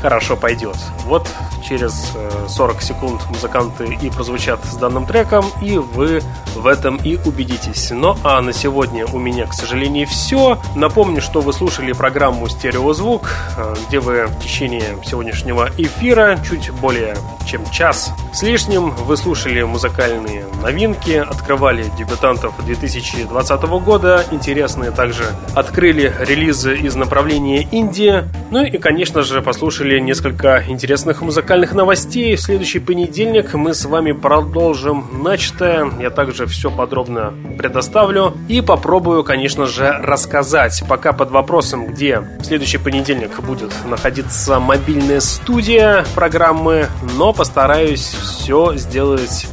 хорошо 0.07 0.37
пойдет. 0.37 0.77
Вот 1.05 1.29
через 1.69 2.13
40 2.49 2.81
секунд 2.81 3.21
музыканты 3.29 3.99
и 4.01 4.09
прозвучат 4.09 4.65
с 4.65 4.77
данным 4.77 5.05
треком, 5.05 5.47
и 5.61 5.79
вы 5.79 6.23
в 6.55 6.69
этом 6.69 6.97
и 6.99 7.17
убедитесь. 7.25 7.91
Ну 7.91 8.17
а 8.23 8.41
на 8.41 8.53
сегодня 8.53 9.05
у 9.05 9.19
меня, 9.19 9.47
к 9.47 9.53
сожалению, 9.53 10.07
все. 10.07 10.61
Напомню, 10.77 11.21
что 11.21 11.41
вы 11.41 11.53
слушали 11.53 11.91
программу 11.91 12.49
«Стереозвук», 12.49 13.29
где 13.89 13.99
вы 13.99 14.27
в 14.27 14.39
течение 14.39 14.97
сегодняшнего 15.05 15.71
эфира 15.77 16.39
чуть 16.49 16.71
более 16.71 17.17
чем 17.45 17.69
час 17.71 18.13
с 18.33 18.43
лишним 18.43 18.91
вы 18.91 19.17
слушали 19.17 19.63
музыкальные 19.63 20.45
новинки, 20.63 21.13
открывали 21.13 21.85
дебютантов 21.97 22.55
2020 22.65 23.63
года, 23.63 24.25
интересные 24.31 24.91
также 24.91 25.25
открыли 25.55 26.15
релизы 26.21 26.77
из 26.77 26.97
направления 26.97 27.63
Индии, 27.63 28.25
ну 28.51 28.65
и, 28.65 28.77
конечно 28.79 29.23
же, 29.23 29.43
послушали 29.43 29.96
несколько 30.01 30.65
интересных 30.69 31.23
музыкальных 31.23 31.73
новостей. 31.73 32.37
В 32.37 32.41
следующий 32.41 32.79
понедельник 32.79 33.55
мы 33.55 33.75
с 33.75 33.85
вами 33.85 34.13
продолжим 34.13 35.23
начатое. 35.23 35.91
Я 36.01 36.11
также 36.11 36.47
все 36.47 36.71
подробно 36.71 37.35
предоставлю 37.59 38.35
и 38.49 38.61
попробую, 38.61 39.25
конечно 39.25 39.67
же, 39.67 39.91
рассказать. 40.03 40.83
Пока 40.89 41.13
под 41.13 41.31
вопросом, 41.31 41.87
где 41.87 42.21
в 42.21 42.45
следующий 42.45 42.79
понедельник 42.79 43.41
будет 43.41 43.73
находиться 43.85 44.61
мобильная 44.61 45.21
студия 45.21 46.05
программы, 46.15 46.89
но 47.17 47.33
постараюсь 47.33 48.07
все 48.07 48.75
сделать 48.77 49.47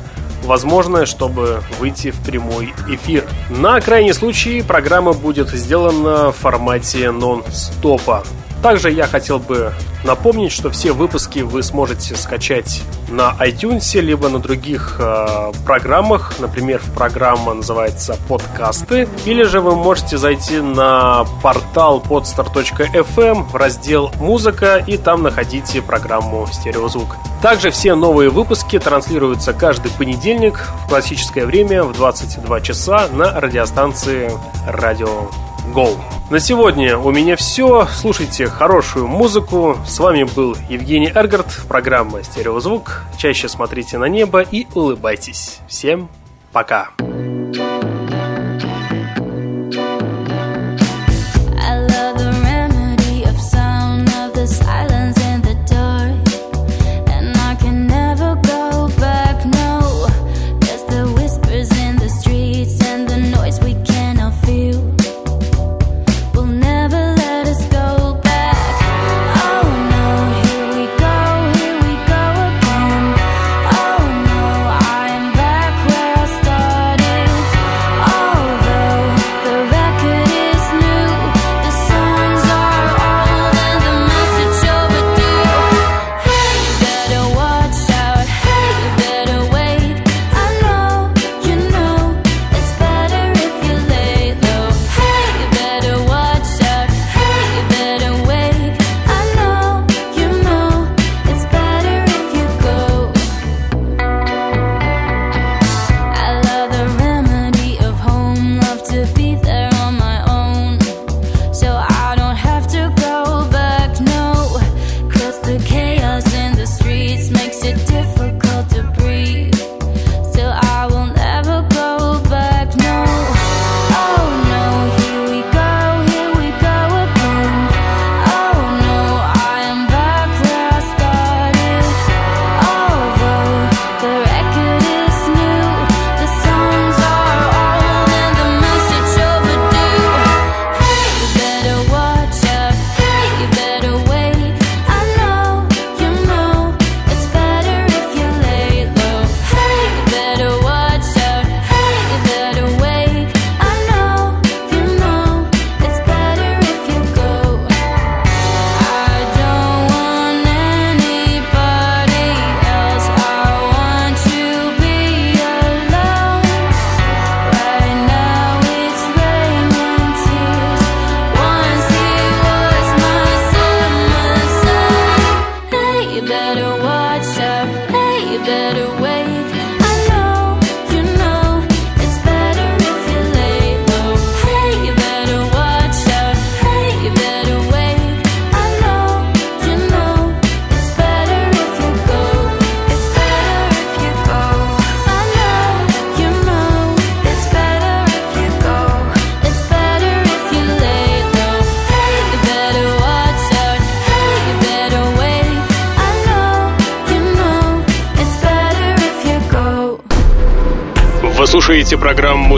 возможное, 0.44 1.06
чтобы 1.06 1.62
выйти 1.80 2.12
в 2.12 2.22
прямой 2.26 2.74
эфир. 2.88 3.24
На 3.50 3.80
крайний 3.82 4.14
случай 4.14 4.62
программа 4.62 5.14
будет 5.14 5.50
сделана 5.50 6.32
в 6.32 6.36
формате 6.36 7.12
нон-стопа. 7.12 8.24
Также 8.64 8.92
я 8.92 9.08
хотел 9.08 9.40
бы 9.40 9.74
напомнить, 10.06 10.54
что 10.54 10.70
все 10.70 10.94
выпуски 10.94 11.40
вы 11.40 11.64
сможете 11.64 12.16
скачать 12.16 12.82
на 13.10 13.36
iTunes, 13.42 14.00
либо 14.00 14.30
на 14.30 14.40
других 14.40 14.96
э, 15.00 15.52
программах. 15.66 16.40
Например, 16.40 16.82
программа 16.96 17.56
называется 17.56 18.16
«Подкасты». 18.30 19.10
Или 19.26 19.44
же 19.44 19.60
вы 19.60 19.76
можете 19.76 20.18
зайти 20.18 20.62
на 20.62 21.26
портал 21.42 22.02
podstar.fm 22.02 23.44
в 23.52 23.56
раздел 23.56 24.12
«Музыка» 24.22 24.78
и 24.78 24.96
там 24.96 25.24
находите 25.24 25.82
программу 25.82 26.48
«Стереозвук». 26.50 27.18
Также 27.42 27.70
все 27.70 27.96
новые 27.96 28.30
выпуски 28.30 28.80
транслируются 28.80 29.52
каждый 29.52 29.92
понедельник 29.92 30.66
в 30.86 30.88
классическое 30.88 31.46
время 31.46 31.84
в 31.84 31.92
22 31.92 32.62
часа 32.62 33.10
на 33.12 33.42
радиостанции 33.42 34.32
«Радио 34.66 35.28
Go». 35.74 35.98
На 36.30 36.40
сегодня 36.40 36.98
у 36.98 37.12
меня 37.12 37.36
все. 37.36 37.88
Слушайте 37.94 38.48
хорошую 38.48 39.08
музыку. 39.08 39.78
С 39.86 40.00
вами 40.00 40.24
был 40.24 40.58
Евгений 40.70 41.12
Эргард, 41.14 41.48
программа 41.68 42.24
«Стереозвук». 42.24 43.04
Чаще 43.18 43.48
смотрите 43.48 43.98
на 43.98 44.06
небо 44.06 44.42
и 44.42 44.66
улыбайтесь. 44.74 45.60
Всем 45.68 46.10
пока. 46.52 46.90
слушаете 47.00 47.93